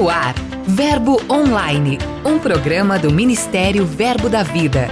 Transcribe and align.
No 0.00 0.08
ar, 0.08 0.34
Verbo 0.66 1.20
Online, 1.30 1.98
um 2.24 2.38
programa 2.38 2.98
do 2.98 3.12
Ministério 3.12 3.84
Verbo 3.84 4.30
da 4.30 4.42
Vida. 4.42 4.88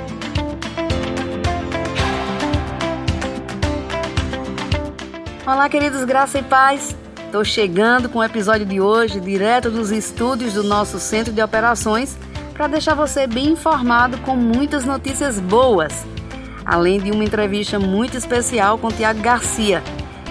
Olá, 5.46 5.66
queridos, 5.70 6.04
graça 6.04 6.40
e 6.40 6.42
paz. 6.42 6.94
Estou 7.24 7.42
chegando 7.42 8.10
com 8.10 8.18
o 8.18 8.22
episódio 8.22 8.66
de 8.66 8.82
hoje, 8.82 9.18
direto 9.18 9.70
dos 9.70 9.90
estúdios 9.90 10.52
do 10.52 10.62
nosso 10.62 11.00
centro 11.00 11.32
de 11.32 11.40
operações, 11.40 12.18
para 12.52 12.66
deixar 12.66 12.94
você 12.94 13.26
bem 13.26 13.52
informado 13.52 14.18
com 14.18 14.36
muitas 14.36 14.84
notícias 14.84 15.40
boas, 15.40 16.04
além 16.66 17.00
de 17.00 17.10
uma 17.10 17.24
entrevista 17.24 17.78
muito 17.78 18.14
especial 18.14 18.76
com 18.76 18.88
Tiago 18.88 19.22
Garcia. 19.22 19.82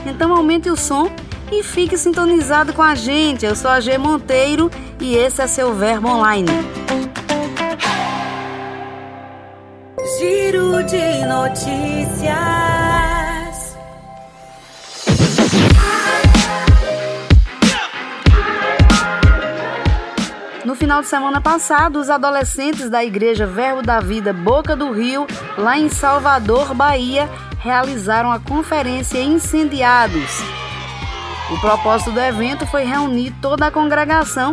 Então 0.06 0.32
aumente 0.32 0.70
o 0.70 0.78
som 0.78 1.10
e 1.52 1.64
fique 1.64 1.98
sintonizado 1.98 2.74
com 2.74 2.82
a 2.82 2.96
gente. 2.96 3.46
Eu 3.46 3.56
sou 3.56 3.72
a 3.72 3.80
G 3.80 3.98
Monteiro 3.98 4.70
e 5.00 5.16
esse 5.16 5.42
é 5.42 5.48
seu 5.48 5.74
Verbo 5.74 6.08
Online. 6.10 6.48
Giro 10.20 10.84
de 10.84 11.26
notícias. 11.26 12.38
No 20.66 20.76
final 20.76 21.02
de 21.02 21.08
semana 21.08 21.40
passado, 21.40 22.00
os 22.00 22.10
adolescentes 22.10 22.90
da 22.90 23.04
Igreja 23.04 23.46
Verbo 23.46 23.82
da 23.82 24.00
Vida 24.00 24.34
Boca 24.34 24.76
do 24.76 24.92
Rio, 24.92 25.26
lá 25.58 25.78
em 25.78 25.88
Salvador, 25.88 26.74
Bahia, 26.74 27.30
realizaram 27.60 28.32
a 28.32 28.40
conferência 28.40 29.20
Incendiados. 29.22 30.42
O 31.50 31.58
propósito 31.62 32.12
do 32.12 32.20
evento 32.20 32.68
foi 32.68 32.84
reunir 32.84 33.34
toda 33.42 33.68
a 33.68 33.72
congregação 33.72 34.52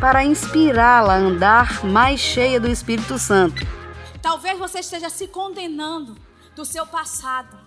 para 0.00 0.24
inspirá-la 0.24 1.12
a 1.12 1.18
andar 1.18 1.84
mais 1.84 2.18
cheia 2.18 2.58
do 2.58 2.66
Espírito 2.66 3.18
Santo. 3.18 3.60
Talvez 4.22 4.58
você 4.58 4.78
esteja 4.78 5.10
se 5.10 5.28
condenando 5.28 6.16
do 6.56 6.64
seu 6.64 6.86
passado. 6.86 7.58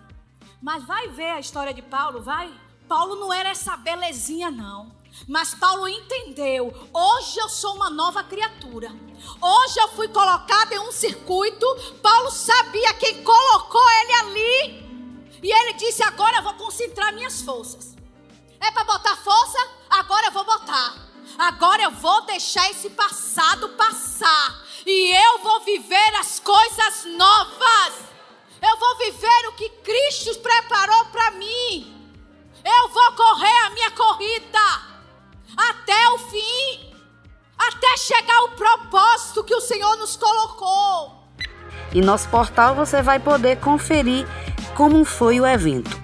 Mas 0.59 0.83
vai 0.86 1.08
ver 1.09 1.33
a 1.33 1.39
história 1.39 1.72
de 1.72 1.83
Paulo, 1.83 2.23
vai. 2.23 2.52
Paulo 2.88 3.16
não 3.17 3.31
era 3.31 3.50
essa 3.50 3.78
belezinha, 3.78 4.50
não. 4.50 4.92
Mas 5.28 5.53
Paulo 5.53 5.88
entendeu: 5.88 6.73
hoje 6.92 7.39
eu 7.39 7.50
sou 7.50 7.76
uma 7.76 7.92
nova 7.92 8.23
criatura. 8.23 8.92
Hoje 9.39 9.80
eu 9.80 9.89
fui 9.89 10.08
colocado 10.08 10.72
em 10.72 10.80
um 10.80 10.92
circuito. 10.92 11.67
Paulo 12.02 12.31
sabia 12.31 12.92
quem 12.95 13.23
colocou 13.23 13.86
ele 14.02 14.14
ali. 14.14 15.30
E 15.44 15.52
ele 15.52 15.73
disse: 15.73 16.02
agora 16.02 16.38
eu 16.38 16.44
vou 16.44 16.55
concentrar 16.55 17.14
minhas 17.14 17.39
forças. 17.44 17.94
É 18.64 18.72
para 18.72 18.86
botar 18.86 19.17
força? 19.17 19.58
Agora 19.89 20.28
eu 20.28 20.31
vou 20.31 20.45
botar. 20.45 20.95
Agora 21.38 21.83
eu 21.83 21.92
vou 21.92 22.25
deixar 22.25 22.72
esse 22.72 22.89
passado 22.92 23.67
passar. 23.70 24.64
E 24.86 25.14
eu 25.14 25.39
vou 25.39 25.59
viver 25.66 26.16
as 26.16 26.39
coisas 26.39 27.05
novas. 27.17 27.94
Eu 28.61 28.78
vou 28.78 28.97
viver 29.00 29.47
o 29.50 29.53
que 29.53 29.67
Cristo 29.70 30.39
preparou 30.39 31.05
para 31.08 31.31
mim. 31.31 32.09
Eu 32.64 32.88
vou 32.88 33.11
correr 33.11 33.66
a 33.66 33.70
minha 33.72 33.92
corrida 33.92 34.94
até 35.58 36.09
o 36.11 36.17
fim, 36.20 36.95
até 37.58 37.98
chegar 37.98 38.38
ao 38.38 38.50
propósito 38.52 39.44
que 39.44 39.53
o 39.53 39.59
Senhor 39.59 39.98
nos 39.98 40.16
colocou. 40.16 41.27
E 41.94 42.00
nosso 42.00 42.30
portal 42.30 42.75
você 42.75 43.02
vai 43.02 43.20
poder 43.20 43.59
conferir 43.59 44.25
como 44.73 45.03
foi 45.03 45.42
o 45.42 45.45
evento. 45.45 46.03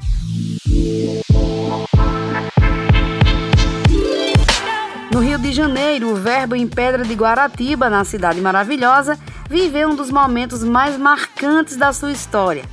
No 5.20 5.26
Rio 5.26 5.38
de 5.38 5.52
Janeiro, 5.52 6.12
o 6.12 6.16
Verbo 6.16 6.56
em 6.56 6.66
Pedra 6.66 7.04
de 7.04 7.14
Guaratiba, 7.14 7.90
na 7.90 8.06
cidade 8.06 8.40
maravilhosa, 8.40 9.20
viveu 9.50 9.90
um 9.90 9.96
dos 9.96 10.10
momentos 10.10 10.64
mais 10.64 10.98
marcantes 10.98 11.76
da 11.76 11.92
sua 11.92 12.14
história. 12.14 12.64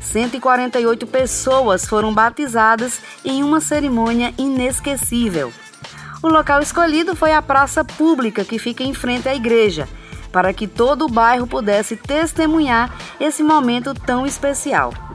148 0.00 1.06
pessoas 1.06 1.84
foram 1.84 2.14
batizadas 2.14 3.02
em 3.22 3.44
uma 3.44 3.60
cerimônia 3.60 4.32
inesquecível. 4.38 5.52
O 6.22 6.28
local 6.28 6.62
escolhido 6.62 7.14
foi 7.14 7.34
a 7.34 7.42
praça 7.42 7.84
pública 7.84 8.46
que 8.46 8.58
fica 8.58 8.82
em 8.82 8.94
frente 8.94 9.28
à 9.28 9.34
igreja, 9.34 9.86
para 10.32 10.54
que 10.54 10.66
todo 10.66 11.04
o 11.04 11.12
bairro 11.12 11.46
pudesse 11.46 11.96
testemunhar 11.96 12.96
esse 13.20 13.42
momento 13.42 13.92
tão 13.92 14.24
especial. 14.24 15.09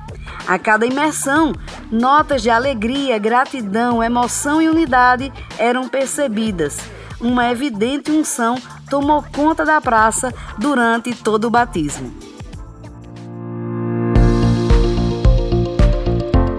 A 0.48 0.60
cada 0.60 0.86
imersão, 0.86 1.54
notas 1.92 2.44
de 2.44 2.52
alegria, 2.52 3.18
gratidão, 3.18 4.04
emoção 4.04 4.62
e 4.62 4.70
unidade 4.70 5.34
eram 5.58 5.90
percebidas. 5.90 6.78
Uma 7.20 7.50
evidente 7.52 8.12
unção 8.12 8.56
tomou 8.88 9.24
conta 9.36 9.66
da 9.66 9.82
praça 9.82 10.32
durante 10.60 11.16
todo 11.16 11.46
o 11.46 11.50
batismo. 11.50 12.14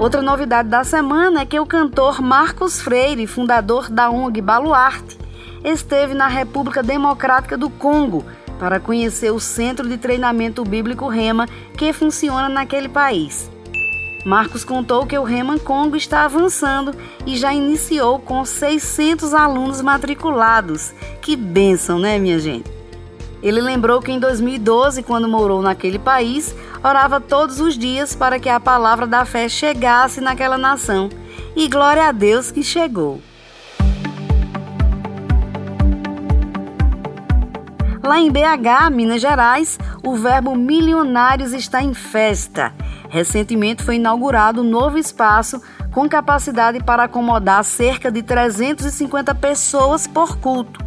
Outra 0.00 0.20
novidade 0.20 0.68
da 0.68 0.82
semana 0.82 1.42
é 1.42 1.47
que 1.47 1.58
o 1.58 1.66
cantor 1.66 2.20
Marcos 2.20 2.80
Freire, 2.80 3.26
fundador 3.26 3.88
da 3.88 4.10
ONG 4.10 4.41
Baluarte, 4.41 5.16
esteve 5.64 6.12
na 6.12 6.26
República 6.26 6.82
Democrática 6.82 7.56
do 7.56 7.70
Congo 7.70 8.24
para 8.58 8.80
conhecer 8.80 9.30
o 9.30 9.38
Centro 9.38 9.88
de 9.88 9.97
Treinamento 9.97 10.64
Bíblico 10.64 11.08
Rema 11.08 11.47
que 11.76 11.92
funciona 11.92 12.48
naquele 12.48 12.88
país. 12.88 13.50
Marcos 14.26 14.64
contou 14.64 15.06
que 15.06 15.16
o 15.16 15.22
Rema 15.22 15.56
Congo 15.56 15.94
está 15.94 16.25
avançando 16.25 16.92
e 17.25 17.37
já 17.37 17.54
iniciou 17.54 18.19
com 18.19 18.44
600 18.44 19.32
alunos 19.32 19.81
matriculados. 19.81 20.92
Que 21.22 21.37
bênção, 21.37 21.97
né, 22.00 22.19
minha 22.19 22.36
gente? 22.36 22.69
Ele 23.41 23.60
lembrou 23.60 24.03
que 24.03 24.10
em 24.10 24.19
2012, 24.19 25.04
quando 25.04 25.28
morou 25.28 25.62
naquele 25.62 26.00
país, 26.00 26.56
orava 26.82 27.20
todos 27.20 27.60
os 27.60 27.78
dias 27.78 28.16
para 28.16 28.41
que 28.41 28.48
a 28.48 28.59
palavra 28.59 29.06
da 29.06 29.25
fé 29.25 29.48
chegasse 29.48 30.20
naquela 30.20 30.59
nação. 30.59 31.09
E 31.54 31.69
glória 31.69 32.09
a 32.09 32.10
Deus 32.10 32.50
que 32.50 32.65
chegou. 32.65 33.20
Lá 38.06 38.20
em 38.20 38.30
BH, 38.30 38.88
Minas 38.92 39.20
Gerais, 39.20 39.80
o 40.00 40.14
verbo 40.14 40.54
milionários 40.54 41.52
está 41.52 41.82
em 41.82 41.92
festa. 41.92 42.72
Recentemente 43.08 43.82
foi 43.82 43.96
inaugurado 43.96 44.60
um 44.60 44.70
novo 44.70 44.96
espaço 44.96 45.60
com 45.92 46.08
capacidade 46.08 46.80
para 46.84 47.02
acomodar 47.02 47.64
cerca 47.64 48.08
de 48.08 48.22
350 48.22 49.34
pessoas 49.34 50.06
por 50.06 50.36
culto. 50.38 50.78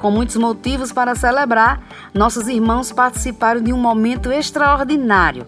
Com 0.00 0.10
muitos 0.10 0.34
motivos 0.34 0.90
para 0.90 1.14
celebrar, 1.14 1.80
nossos 2.12 2.48
irmãos 2.48 2.90
participaram 2.90 3.60
de 3.60 3.72
um 3.72 3.78
momento 3.78 4.32
extraordinário. 4.32 5.46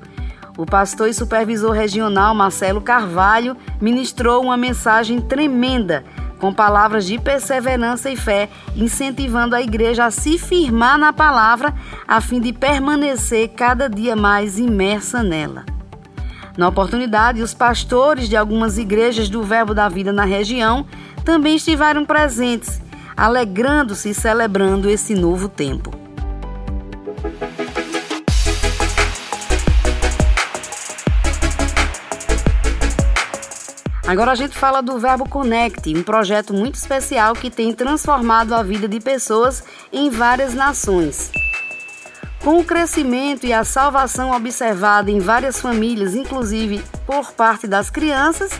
O 0.56 0.64
pastor 0.64 1.08
e 1.08 1.14
supervisor 1.14 1.72
regional 1.72 2.36
Marcelo 2.36 2.80
Carvalho 2.80 3.56
ministrou 3.80 4.44
uma 4.44 4.56
mensagem 4.56 5.20
tremenda, 5.20 6.04
com 6.44 6.52
palavras 6.52 7.06
de 7.06 7.18
perseverança 7.18 8.10
e 8.10 8.16
fé, 8.16 8.50
incentivando 8.76 9.56
a 9.56 9.62
igreja 9.62 10.04
a 10.04 10.10
se 10.10 10.36
firmar 10.36 10.98
na 10.98 11.10
palavra 11.10 11.72
a 12.06 12.20
fim 12.20 12.38
de 12.38 12.52
permanecer 12.52 13.48
cada 13.56 13.88
dia 13.88 14.14
mais 14.14 14.58
imersa 14.58 15.22
nela. 15.22 15.64
Na 16.54 16.68
oportunidade, 16.68 17.40
os 17.40 17.54
pastores 17.54 18.28
de 18.28 18.36
algumas 18.36 18.76
igrejas 18.76 19.30
do 19.30 19.42
Verbo 19.42 19.72
da 19.72 19.88
Vida 19.88 20.12
na 20.12 20.26
região 20.26 20.84
também 21.24 21.56
estiveram 21.56 22.04
presentes 22.04 22.78
alegrando-se 23.16 24.10
e 24.10 24.14
celebrando 24.14 24.90
esse 24.90 25.14
novo 25.14 25.48
tempo. 25.48 26.03
Agora 34.06 34.32
a 34.32 34.34
gente 34.34 34.56
fala 34.56 34.82
do 34.82 34.98
Verbo 34.98 35.26
Connect, 35.28 35.96
um 35.96 36.02
projeto 36.02 36.52
muito 36.52 36.74
especial 36.74 37.32
que 37.32 37.50
tem 37.50 37.72
transformado 37.72 38.54
a 38.54 38.62
vida 38.62 38.86
de 38.86 39.00
pessoas 39.00 39.64
em 39.90 40.10
várias 40.10 40.52
nações. 40.52 41.32
Com 42.42 42.58
o 42.58 42.64
crescimento 42.64 43.46
e 43.46 43.52
a 43.52 43.64
salvação 43.64 44.30
observada 44.32 45.10
em 45.10 45.20
várias 45.20 45.58
famílias, 45.58 46.14
inclusive 46.14 46.84
por 47.06 47.32
parte 47.32 47.66
das 47.66 47.88
crianças, 47.88 48.52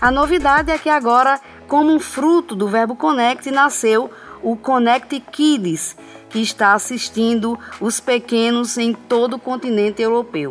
a 0.00 0.10
novidade 0.10 0.70
é 0.70 0.78
que 0.78 0.88
agora 0.88 1.38
como 1.68 1.92
um 1.92 2.00
fruto 2.00 2.56
do 2.56 2.66
Verbo 2.66 2.96
Connect, 2.96 3.50
nasceu 3.50 4.10
o 4.42 4.56
Connect 4.56 5.20
Kids, 5.30 5.94
que 6.30 6.40
está 6.40 6.72
assistindo 6.72 7.58
os 7.78 8.00
pequenos 8.00 8.78
em 8.78 8.94
todo 8.94 9.36
o 9.36 9.38
continente 9.38 10.00
europeu. 10.00 10.50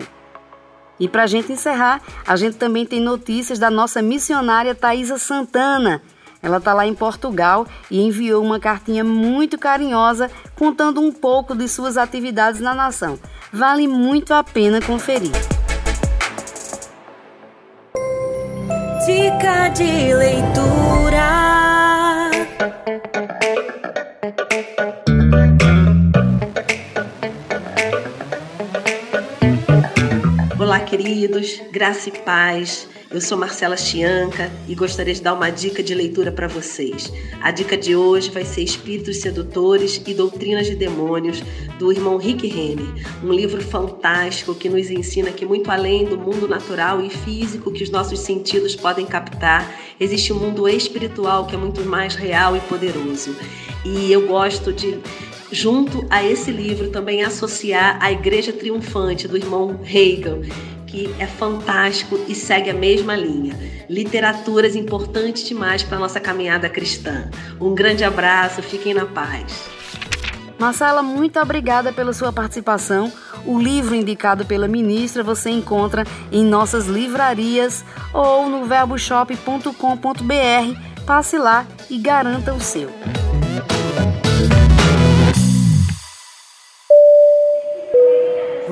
E 0.99 1.07
para 1.07 1.23
a 1.23 1.27
gente 1.27 1.51
encerrar, 1.51 2.01
a 2.25 2.35
gente 2.35 2.57
também 2.57 2.85
tem 2.85 2.99
notícias 2.99 3.59
da 3.59 3.69
nossa 3.69 4.01
missionária 4.01 4.73
Thaisa 4.73 5.17
Santana. 5.17 6.01
Ela 6.41 6.57
está 6.57 6.73
lá 6.73 6.85
em 6.85 6.93
Portugal 6.93 7.67
e 7.89 7.99
enviou 8.01 8.43
uma 8.43 8.59
cartinha 8.59 9.03
muito 9.03 9.57
carinhosa 9.57 10.29
contando 10.55 11.01
um 11.01 11.11
pouco 11.11 11.55
de 11.55 11.67
suas 11.67 11.97
atividades 11.97 12.61
na 12.61 12.73
nação. 12.73 13.19
Vale 13.51 13.87
muito 13.87 14.33
a 14.33 14.43
pena 14.43 14.81
conferir. 14.81 15.31
Dica 19.05 19.69
de 19.69 20.13
leitura. 20.13 21.06
Queridos, 30.87 31.61
graça 31.69 32.07
e 32.07 32.13
paz. 32.13 32.87
Eu 33.11 33.19
sou 33.19 33.37
Marcela 33.37 33.75
Chianca 33.75 34.49
e 34.69 34.73
gostaria 34.75 35.13
de 35.13 35.21
dar 35.21 35.33
uma 35.33 35.49
dica 35.49 35.83
de 35.83 35.93
leitura 35.93 36.31
para 36.31 36.47
vocês. 36.47 37.11
A 37.41 37.51
dica 37.51 37.75
de 37.75 37.93
hoje 37.93 38.29
vai 38.29 38.45
ser 38.45 38.63
Espíritos 38.63 39.17
Sedutores 39.17 40.01
e 40.07 40.13
Doutrinas 40.13 40.65
de 40.65 40.75
Demônios, 40.75 41.43
do 41.77 41.91
irmão 41.91 42.15
Rick 42.15 42.47
Renner. 42.47 42.87
Um 43.21 43.33
livro 43.33 43.61
fantástico 43.61 44.55
que 44.55 44.69
nos 44.69 44.89
ensina 44.89 45.29
que, 45.29 45.45
muito 45.45 45.69
além 45.69 46.05
do 46.05 46.17
mundo 46.17 46.47
natural 46.47 47.03
e 47.03 47.09
físico 47.09 47.71
que 47.71 47.83
os 47.83 47.89
nossos 47.89 48.19
sentidos 48.21 48.73
podem 48.73 49.05
captar, 49.05 49.69
existe 49.99 50.31
um 50.31 50.39
mundo 50.39 50.69
espiritual 50.69 51.47
que 51.47 51.55
é 51.55 51.57
muito 51.57 51.81
mais 51.83 52.15
real 52.15 52.55
e 52.55 52.61
poderoso. 52.61 53.35
E 53.83 54.09
eu 54.09 54.25
gosto 54.25 54.71
de 54.71 54.97
junto 55.51 56.05
a 56.09 56.23
esse 56.23 56.51
livro 56.51 56.89
também 56.89 57.23
associar 57.23 57.97
a 58.01 58.11
Igreja 58.11 58.51
Triunfante 58.51 59.27
do 59.27 59.37
irmão 59.37 59.79
Reagan, 59.81 60.41
que 60.87 61.13
é 61.19 61.27
fantástico 61.27 62.19
e 62.27 62.33
segue 62.33 62.69
a 62.69 62.73
mesma 62.73 63.15
linha. 63.15 63.55
Literaturas 63.89 64.75
importantes 64.75 65.43
demais 65.43 65.83
para 65.83 65.97
a 65.97 65.99
nossa 65.99 66.19
caminhada 66.19 66.69
cristã. 66.69 67.29
Um 67.59 67.75
grande 67.75 68.03
abraço, 68.03 68.63
fiquem 68.63 68.93
na 68.93 69.05
paz. 69.05 69.69
Marcela, 70.57 71.03
muito 71.03 71.39
obrigada 71.39 71.93
pela 71.93 72.13
sua 72.13 72.33
participação. 72.33 73.11
O 73.45 73.59
livro 73.59 73.93
indicado 73.93 74.45
pela 74.45 74.67
ministra 74.67 75.21
você 75.21 75.51
encontra 75.51 76.03
em 76.31 76.43
nossas 76.43 76.87
livrarias 76.87 77.85
ou 78.11 78.49
no 78.49 78.65
verboshop.com.br. 78.65 81.03
Passe 81.05 81.37
lá 81.37 81.65
e 81.89 81.97
garanta 81.97 82.53
o 82.53 82.59
seu. 82.59 82.89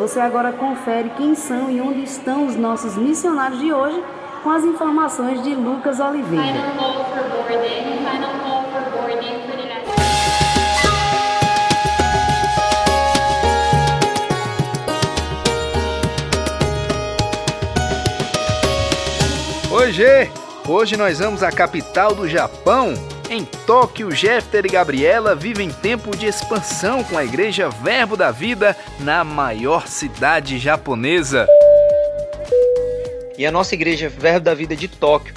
Você 0.05 0.19
agora 0.19 0.53
confere 0.53 1.09
quem 1.17 1.33
são 1.33 1.67
e 1.71 1.81
onde 1.81 2.03
estão 2.03 2.45
os 2.45 2.55
nossos 2.55 2.95
missionários 2.95 3.59
de 3.59 3.73
hoje 3.73 4.03
com 4.43 4.51
as 4.51 4.63
informações 4.63 5.41
de 5.41 5.55
Lucas 5.55 5.99
Oliveira. 5.99 6.59
Oi, 19.71 19.91
G! 19.91 20.31
Hoje 20.67 20.95
nós 20.97 21.17
vamos 21.17 21.41
à 21.41 21.51
capital 21.51 22.13
do 22.13 22.29
Japão, 22.29 22.93
em 23.29 23.45
Tóquio, 23.65 24.11
Jeffter 24.11 24.65
e 24.65 24.69
Gabriela 24.69 25.35
vivem 25.35 25.69
tempo 25.69 26.15
de 26.15 26.25
expansão 26.25 27.03
com 27.03 27.17
a 27.17 27.23
Igreja 27.23 27.69
Verbo 27.69 28.15
da 28.15 28.31
Vida 28.31 28.75
na 28.99 29.23
maior 29.23 29.87
cidade 29.87 30.59
japonesa. 30.59 31.47
E 33.37 33.45
a 33.45 33.51
nossa 33.51 33.73
Igreja 33.73 34.07
Verbo 34.09 34.45
da 34.45 34.53
Vida 34.53 34.75
de 34.75 34.87
Tóquio 34.87 35.33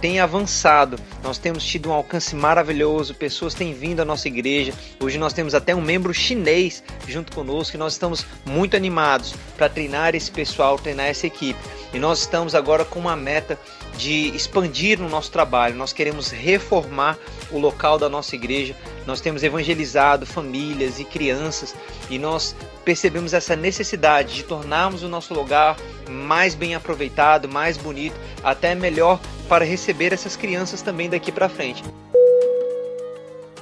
tem 0.00 0.18
avançado. 0.18 0.98
Nós 1.22 1.38
temos 1.38 1.64
tido 1.64 1.88
um 1.88 1.92
alcance 1.92 2.34
maravilhoso, 2.34 3.14
pessoas 3.14 3.54
têm 3.54 3.72
vindo 3.72 4.00
à 4.00 4.04
nossa 4.04 4.26
igreja. 4.26 4.72
Hoje 4.98 5.16
nós 5.16 5.32
temos 5.32 5.54
até 5.54 5.74
um 5.74 5.80
membro 5.80 6.12
chinês 6.12 6.82
junto 7.06 7.32
conosco 7.32 7.76
e 7.76 7.78
nós 7.78 7.92
estamos 7.92 8.26
muito 8.44 8.76
animados 8.76 9.32
para 9.56 9.68
treinar 9.68 10.16
esse 10.16 10.30
pessoal, 10.30 10.76
treinar 10.76 11.06
essa 11.06 11.28
equipe. 11.28 11.58
E 11.94 12.00
nós 12.00 12.20
estamos 12.20 12.54
agora 12.54 12.84
com 12.84 12.98
uma 12.98 13.14
meta 13.14 13.56
de 13.96 14.34
expandir 14.34 14.98
no 14.98 15.08
nosso 15.08 15.30
trabalho. 15.30 15.74
Nós 15.74 15.92
queremos 15.92 16.30
reformar 16.30 17.18
o 17.50 17.58
local 17.58 17.98
da 17.98 18.08
nossa 18.08 18.34
igreja. 18.34 18.74
Nós 19.06 19.20
temos 19.20 19.42
evangelizado 19.42 20.26
famílias 20.26 20.98
e 20.98 21.04
crianças 21.04 21.74
e 22.08 22.18
nós 22.18 22.54
percebemos 22.84 23.34
essa 23.34 23.54
necessidade 23.56 24.34
de 24.34 24.44
tornarmos 24.44 25.02
o 25.02 25.08
nosso 25.08 25.34
lugar 25.34 25.76
mais 26.08 26.54
bem 26.54 26.74
aproveitado, 26.74 27.48
mais 27.48 27.76
bonito, 27.76 28.16
até 28.42 28.74
melhor 28.74 29.20
para 29.48 29.64
receber 29.64 30.12
essas 30.12 30.36
crianças 30.36 30.82
também 30.82 31.08
daqui 31.08 31.30
para 31.30 31.48
frente. 31.48 31.82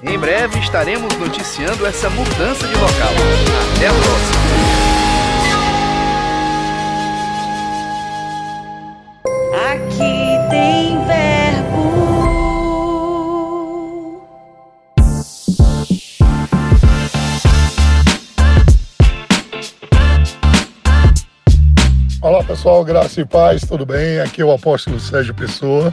Em 0.02 0.18
breve 0.18 0.58
estaremos 0.60 1.14
noticiando 1.18 1.84
essa 1.84 2.08
mudança 2.08 2.66
de 2.66 2.74
local. 2.74 3.12
Até 3.76 3.86
a 3.86 3.92
próxima! 3.92 4.39
Pessoal, 22.60 22.84
graça 22.84 23.22
e 23.22 23.24
paz, 23.24 23.62
tudo 23.62 23.86
bem? 23.86 24.20
Aqui 24.20 24.42
é 24.42 24.44
o 24.44 24.52
apóstolo 24.52 25.00
Sérgio 25.00 25.32
Pessoa 25.32 25.90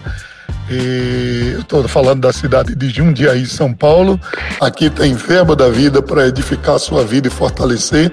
e 0.69 1.55
estou 1.57 1.87
falando 1.87 2.19
da 2.19 2.33
cidade 2.33 2.75
de 2.75 2.89
Jundiaí, 2.89 3.45
São 3.45 3.73
Paulo. 3.73 4.19
Aqui 4.59 4.89
tem 4.89 5.13
verbo 5.13 5.55
da 5.55 5.69
vida 5.69 6.01
para 6.01 6.27
edificar 6.27 6.75
a 6.75 6.79
sua 6.79 7.05
vida 7.05 7.29
e 7.29 7.31
fortalecer. 7.31 8.11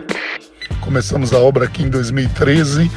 Começamos 0.80 1.32
a 1.32 1.38
obra 1.38 1.64
aqui 1.64 1.82
em 1.82 1.88
2013, 1.88 2.88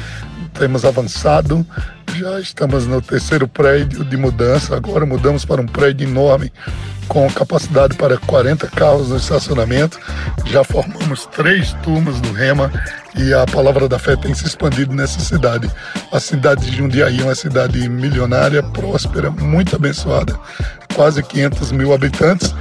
temos 0.54 0.84
avançado, 0.84 1.66
já 2.14 2.38
estamos 2.38 2.86
no 2.86 3.02
terceiro 3.02 3.48
prédio 3.48 4.04
de 4.04 4.16
mudança, 4.16 4.76
agora 4.76 5.04
mudamos 5.04 5.44
para 5.44 5.60
um 5.60 5.66
prédio 5.66 6.08
enorme 6.08 6.52
com 7.08 7.28
capacidade 7.32 7.96
para 7.96 8.16
40 8.16 8.68
carros 8.68 9.08
no 9.08 9.16
estacionamento. 9.16 9.98
Já 10.44 10.62
formamos 10.62 11.26
três 11.26 11.72
turmas 11.82 12.20
do 12.20 12.32
Rema 12.32 12.70
e 13.18 13.34
a 13.34 13.44
palavra 13.44 13.88
da 13.88 13.98
fé 13.98 14.14
tem 14.14 14.32
se 14.32 14.46
expandido 14.46 14.94
nessa 14.94 15.18
cidade. 15.18 15.70
A 16.12 16.20
cidade 16.20 16.70
de 16.70 16.76
Jundiaí 16.76 17.20
é 17.20 17.24
uma 17.24 17.34
cidade 17.34 17.88
milionária, 17.88 18.62
próspera, 18.62 19.30
muito 19.30 19.74
abençoada, 19.74 20.38
quase 20.94 21.22
500 21.22 21.72
mil 21.72 21.92
habitantes, 21.92 22.54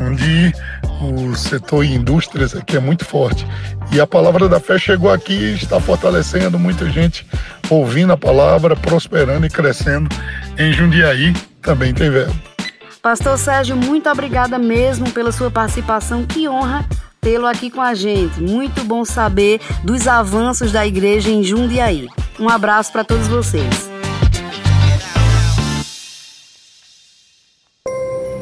onde 0.00 0.52
o 1.00 1.34
setor 1.36 1.84
indústrias 1.84 2.54
aqui 2.54 2.76
é 2.76 2.80
muito 2.80 3.04
forte. 3.04 3.46
E 3.92 4.00
a 4.00 4.06
palavra 4.06 4.48
da 4.48 4.58
fé 4.58 4.76
chegou 4.76 5.10
aqui 5.12 5.34
e 5.34 5.54
está 5.54 5.80
fortalecendo 5.80 6.58
muita 6.58 6.90
gente 6.90 7.26
ouvindo 7.70 8.12
a 8.12 8.16
palavra, 8.16 8.74
prosperando 8.74 9.46
e 9.46 9.50
crescendo. 9.50 10.08
Em 10.58 10.72
Jundiaí 10.72 11.32
também 11.60 11.94
tem 11.94 12.10
verbo. 12.10 12.34
Pastor 13.00 13.38
Sérgio, 13.38 13.76
muito 13.76 14.08
obrigada 14.08 14.58
mesmo 14.58 15.10
pela 15.10 15.32
sua 15.32 15.50
participação. 15.50 16.24
Que 16.24 16.48
honra 16.48 16.86
tê-lo 17.22 17.46
aqui 17.46 17.70
com 17.70 17.80
a 17.80 17.94
gente. 17.94 18.40
Muito 18.40 18.82
bom 18.82 19.04
saber 19.04 19.60
dos 19.84 20.08
avanços 20.08 20.72
da 20.72 20.84
igreja 20.84 21.30
em 21.30 21.44
Jundiaí. 21.44 22.08
Um 22.38 22.48
abraço 22.48 22.90
para 22.90 23.04
todos 23.04 23.28
vocês. 23.28 23.88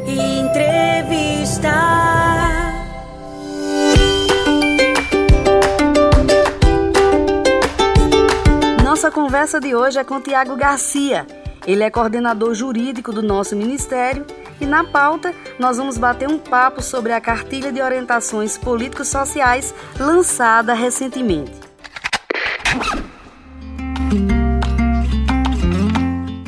Entrevista. 0.06 1.70
Nossa 8.82 9.10
conversa 9.10 9.60
de 9.60 9.74
hoje 9.74 9.98
é 9.98 10.04
com 10.04 10.22
Tiago 10.22 10.56
Garcia. 10.56 11.26
Ele 11.66 11.82
é 11.82 11.90
coordenador 11.90 12.54
jurídico 12.54 13.12
do 13.12 13.22
nosso 13.22 13.54
ministério 13.54 14.24
e 14.60 14.66
na 14.66 14.84
pauta 14.84 15.34
nós 15.58 15.76
vamos 15.76 15.96
bater 15.96 16.28
um 16.28 16.38
papo 16.38 16.82
sobre 16.82 17.12
a 17.12 17.20
cartilha 17.20 17.72
de 17.72 17.80
orientações 17.80 18.58
políticos 18.58 19.08
sociais 19.08 19.74
lançada 19.98 20.74
recentemente. 20.74 21.52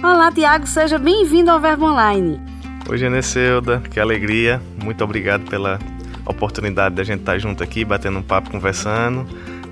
Olá, 0.02 0.30
Tiago, 0.30 0.66
seja 0.66 0.98
bem-vindo 0.98 1.50
ao 1.50 1.60
Verbo 1.60 1.86
Online. 1.86 2.40
Oi, 2.88 2.98
Geneceuda, 2.98 3.80
que 3.90 3.98
alegria. 3.98 4.60
Muito 4.82 5.02
obrigado 5.02 5.48
pela 5.48 5.78
oportunidade 6.26 6.94
da 6.94 7.04
gente 7.04 7.20
estar 7.20 7.38
junto 7.38 7.62
aqui, 7.62 7.84
batendo 7.84 8.18
um 8.18 8.22
papo, 8.22 8.50
conversando. 8.50 9.26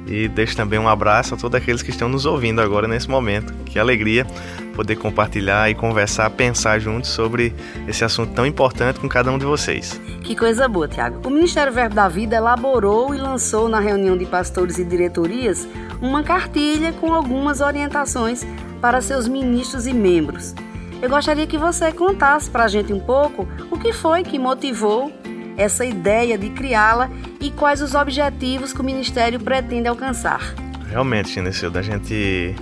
E 0.07 0.29
deixo 0.29 0.57
também 0.57 0.79
um 0.79 0.89
abraço 0.89 1.35
a 1.35 1.37
todos 1.37 1.55
aqueles 1.57 1.83
que 1.83 1.91
estão 1.91 2.09
nos 2.09 2.27
ouvindo 2.27 2.61
agora 2.61 2.89
nesse 2.89 3.09
momento. 3.09 3.53
Que 3.65 3.79
alegria 3.79 4.27
poder 4.75 4.97
compartilhar 4.97 5.71
e 5.71 5.75
conversar, 5.75 6.31
pensar 6.31 6.79
juntos 6.79 7.11
sobre 7.11 7.55
esse 7.87 8.05
assunto 8.05 8.33
tão 8.33 8.47
importante 8.47 8.99
com 8.99 9.09
cada 9.09 9.31
um 9.31 9.39
de 9.39 9.45
vocês. 9.45 10.01
Que 10.23 10.35
coisa 10.35 10.69
boa, 10.69 10.89
Tiago. 10.89 11.27
O 11.27 11.31
Ministério 11.31 11.73
Verbo 11.73 11.95
da 11.95 12.09
Vida 12.09 12.37
elaborou 12.37 13.15
e 13.15 13.19
lançou 13.19 13.69
na 13.69 13.81
reunião 13.81 14.17
de 14.17 14.27
pastores 14.27 14.79
e 14.79 14.85
diretorias 14.85 15.69
uma 16.01 16.23
cartilha 16.23 16.93
com 16.93 17.13
algumas 17.13 17.61
orientações 17.61 18.47
para 18.81 19.01
seus 19.01 19.29
ministros 19.29 19.87
e 19.87 19.93
membros. 19.93 20.55
Eu 21.03 21.09
gostaria 21.09 21.47
que 21.47 21.57
você 21.57 21.93
contasse 21.93 22.51
para 22.51 22.65
a 22.65 22.69
gente 22.69 22.93
um 22.93 23.01
pouco 23.01 23.49
o 23.71 23.79
que 23.79 23.93
foi 23.93 24.23
que 24.23 24.39
motivou 24.39 25.13
essa 25.57 25.85
ideia 25.85 26.37
de 26.37 26.51
criá-la 26.51 27.11
e 27.41 27.51
quais 27.51 27.81
os 27.81 27.95
objetivos 27.95 28.73
que 28.73 28.81
o 28.81 28.85
Ministério 28.85 29.39
pretende 29.41 29.89
alcançar. 29.89 30.55
Realmente, 30.89 31.29
Chinesilda, 31.29 31.79
a 31.79 31.83
gente 31.83 32.55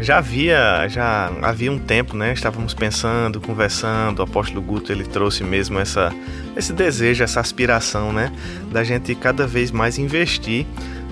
já 0.00 0.18
havia, 0.18 0.86
já 0.88 1.30
havia 1.42 1.72
um 1.72 1.78
tempo, 1.78 2.16
né? 2.16 2.32
Estávamos 2.32 2.74
pensando, 2.74 3.40
conversando. 3.40 4.20
O 4.20 4.22
apóstolo 4.22 4.60
Guto 4.60 4.92
ele 4.92 5.04
trouxe 5.04 5.42
mesmo 5.42 5.78
essa, 5.78 6.12
esse 6.56 6.72
desejo, 6.72 7.24
essa 7.24 7.40
aspiração, 7.40 8.12
né? 8.12 8.32
Da 8.70 8.84
gente 8.84 9.14
cada 9.14 9.46
vez 9.46 9.70
mais 9.70 9.98
investir 9.98 10.66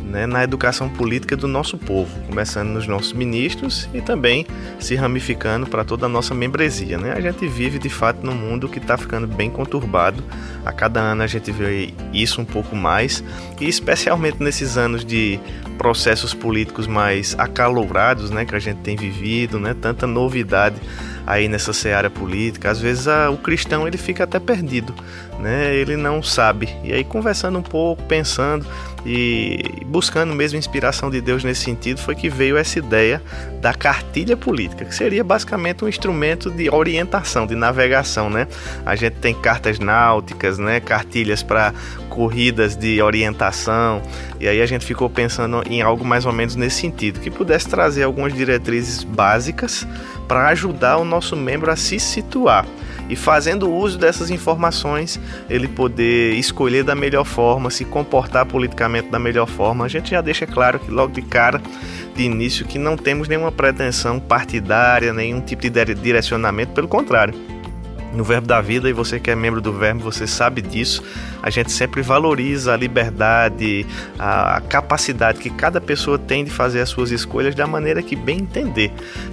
né, 0.04 0.26
na 0.26 0.44
educação 0.44 0.88
política 0.88 1.36
do 1.36 1.48
nosso 1.48 1.76
povo, 1.78 2.10
começando 2.26 2.68
nos 2.68 2.86
nossos 2.86 3.12
ministros 3.12 3.88
e 3.92 4.00
também 4.00 4.46
se 4.78 4.94
ramificando 4.94 5.66
para 5.66 5.84
toda 5.84 6.06
a 6.06 6.08
nossa 6.08 6.34
membresia. 6.34 6.98
Né? 6.98 7.12
A 7.12 7.20
gente 7.20 7.46
vive 7.48 7.78
de 7.78 7.88
fato 7.88 8.24
num 8.24 8.34
mundo 8.34 8.68
que 8.68 8.78
está 8.78 8.96
ficando 8.96 9.26
bem 9.26 9.50
conturbado. 9.50 10.22
A 10.64 10.72
cada 10.72 11.00
ano 11.00 11.22
a 11.22 11.26
gente 11.26 11.50
vê 11.50 11.92
isso 12.12 12.40
um 12.40 12.44
pouco 12.44 12.76
mais, 12.76 13.24
e 13.60 13.68
especialmente 13.68 14.42
nesses 14.42 14.76
anos 14.76 15.04
de 15.04 15.38
processos 15.78 16.32
políticos 16.32 16.86
mais 16.86 17.34
acalorados 17.38 18.30
né, 18.30 18.44
que 18.44 18.54
a 18.54 18.58
gente 18.58 18.78
tem 18.78 18.96
vivido, 18.96 19.58
né, 19.58 19.74
tanta 19.78 20.06
novidade 20.06 20.76
aí 21.26 21.48
nessa 21.48 21.72
seara 21.72 22.10
política. 22.10 22.70
Às 22.70 22.80
vezes 22.80 23.08
a, 23.08 23.30
o 23.30 23.36
cristão 23.36 23.86
ele 23.86 23.96
fica 23.96 24.24
até 24.24 24.38
perdido, 24.38 24.94
né? 25.38 25.74
Ele 25.74 25.96
não 25.96 26.22
sabe. 26.22 26.68
E 26.82 26.92
aí 26.92 27.04
conversando 27.04 27.58
um 27.58 27.62
pouco, 27.62 28.02
pensando 28.04 28.66
e 29.04 29.82
buscando 29.86 30.34
mesmo 30.34 30.58
inspiração 30.58 31.10
de 31.10 31.20
Deus 31.20 31.44
nesse 31.44 31.62
sentido, 31.62 32.00
foi 32.00 32.14
que 32.14 32.28
veio 32.28 32.56
essa 32.56 32.78
ideia 32.78 33.22
da 33.60 33.74
cartilha 33.74 34.36
política, 34.36 34.84
que 34.84 34.94
seria 34.94 35.22
basicamente 35.22 35.84
um 35.84 35.88
instrumento 35.88 36.50
de 36.50 36.70
orientação, 36.70 37.46
de 37.46 37.54
navegação, 37.54 38.30
né? 38.30 38.48
A 38.84 38.96
gente 38.96 39.14
tem 39.16 39.34
cartas 39.34 39.78
náuticas, 39.78 40.58
né? 40.58 40.80
Cartilhas 40.80 41.42
para 41.42 41.74
corridas 42.08 42.76
de 42.76 43.02
orientação. 43.02 44.00
E 44.40 44.48
aí 44.48 44.62
a 44.62 44.66
gente 44.66 44.84
ficou 44.84 45.10
pensando 45.10 45.62
em 45.68 45.82
algo 45.82 46.04
mais 46.04 46.24
ou 46.24 46.32
menos 46.32 46.56
nesse 46.56 46.80
sentido, 46.80 47.20
que 47.20 47.30
pudesse 47.30 47.68
trazer 47.68 48.04
algumas 48.04 48.32
diretrizes 48.32 49.04
básicas 49.04 49.86
para 50.26 50.48
ajudar 50.48 50.96
o 50.96 51.04
nosso 51.04 51.36
membro 51.36 51.70
a 51.70 51.76
se 51.76 51.98
situar 51.98 52.64
e 53.08 53.16
fazendo 53.16 53.70
uso 53.70 53.98
dessas 53.98 54.30
informações, 54.30 55.20
ele 55.48 55.68
poder 55.68 56.34
escolher 56.34 56.84
da 56.84 56.94
melhor 56.94 57.24
forma, 57.24 57.70
se 57.70 57.84
comportar 57.84 58.46
politicamente 58.46 59.08
da 59.08 59.18
melhor 59.18 59.46
forma. 59.46 59.84
A 59.84 59.88
gente 59.88 60.10
já 60.10 60.20
deixa 60.20 60.46
claro 60.46 60.78
que 60.78 60.90
logo 60.90 61.12
de 61.12 61.22
cara, 61.22 61.60
de 62.14 62.22
início, 62.22 62.64
que 62.64 62.78
não 62.78 62.96
temos 62.96 63.28
nenhuma 63.28 63.52
pretensão 63.52 64.18
partidária, 64.18 65.12
nenhum 65.12 65.40
tipo 65.40 65.62
de 65.62 65.94
direcionamento, 65.94 66.72
pelo 66.72 66.88
contrário 66.88 67.34
no 68.14 68.24
Verbo 68.24 68.46
da 68.46 68.60
Vida, 68.60 68.88
e 68.88 68.92
você 68.92 69.18
que 69.18 69.30
é 69.30 69.34
membro 69.34 69.60
do 69.60 69.72
Verbo, 69.72 70.00
você 70.00 70.26
sabe 70.26 70.62
disso. 70.62 71.02
A 71.42 71.50
gente 71.50 71.70
sempre 71.70 72.00
valoriza 72.00 72.72
a 72.72 72.76
liberdade, 72.76 73.86
a 74.18 74.62
capacidade 74.68 75.38
que 75.38 75.50
cada 75.50 75.80
pessoa 75.80 76.18
tem 76.18 76.44
de 76.44 76.50
fazer 76.50 76.80
as 76.80 76.88
suas 76.88 77.10
escolhas 77.10 77.54
da 77.54 77.66
maneira 77.66 78.02
que 78.02 78.16
bem 78.16 78.38
entender. 78.38 78.92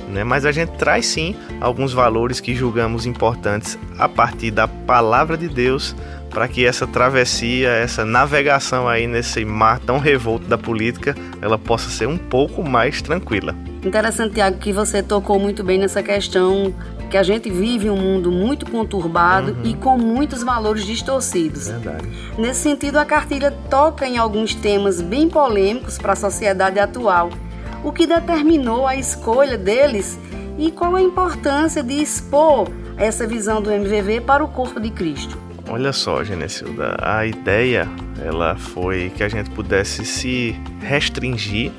Né? 0.10 0.24
Mas 0.24 0.46
a 0.46 0.52
gente 0.52 0.72
traz 0.72 1.06
sim 1.06 1.36
alguns 1.60 1.94
valores 1.94 2.40
que 2.40 2.56
julgamos 2.56 3.06
importantes 3.06 3.78
a 3.98 4.10
partir 4.10 4.52
da 4.52 4.68
palavra 4.68 5.38
de 5.38 5.48
Deus 5.48 5.96
para 6.32 6.48
que 6.48 6.66
essa 6.66 6.88
travessia, 6.88 7.70
essa 7.70 8.06
navegação 8.06 8.88
aí 8.88 9.06
nesse 9.06 9.44
mar 9.44 9.80
tão 9.80 10.00
revolto 10.00 10.48
da 10.48 10.58
política, 10.58 11.14
ela 11.42 11.58
possa 11.58 11.90
ser 11.90 12.08
um 12.08 12.18
pouco 12.18 12.64
mais 12.64 13.02
tranquila. 13.02 13.54
Interessante, 13.84 14.36
Tiago, 14.36 14.58
que 14.58 14.72
você 14.72 15.04
tocou 15.04 15.40
muito 15.40 15.64
bem 15.64 15.78
nessa 15.78 16.02
questão 16.02 16.74
que 17.12 17.18
a 17.18 17.24
gente 17.24 17.52
vive 17.52 17.90
um 17.90 17.98
mundo 17.98 18.32
muito 18.32 18.66
conturbado 18.66 19.52
uhum. 19.52 19.66
e 19.66 19.74
com 19.76 19.98
muitos 19.98 20.42
valores 20.42 20.86
distorcidos. 20.86 21.68
Verdade. 21.68 22.08
Nesse 22.38 22.62
sentido, 22.62 22.98
a 22.98 23.04
cartilha 23.04 23.52
toca 23.70 24.08
em 24.08 24.18
alguns 24.18 24.56
temas 24.56 25.02
bem 25.02 25.28
polêmicos 25.28 25.98
para 25.98 26.14
a 26.14 26.16
sociedade 26.16 26.80
atual, 26.80 27.30
o 27.84 27.92
que 27.92 28.08
determinou 28.08 28.88
a 28.88 28.96
escolha 28.96 29.58
deles 29.58 30.18
e 30.58 30.72
qual 30.72 30.96
a 30.96 31.02
importância 31.02 31.84
de 31.84 32.02
expor 32.02 32.70
essa 32.96 33.28
visão 33.28 33.62
do 33.62 33.70
MVV 33.70 34.22
para 34.22 34.42
o 34.42 34.48
corpo 34.48 34.80
de 34.80 34.90
Cristo. 34.90 35.38
Olha 35.70 35.92
só, 35.92 36.24
Genesilda, 36.24 36.96
a 37.02 37.26
ideia 37.26 37.90
ela 38.24 38.56
foi 38.56 39.12
que 39.16 39.24
a 39.24 39.28
gente 39.28 39.50
pudesse 39.50 40.06
se 40.06 40.56
restringir 40.80 41.72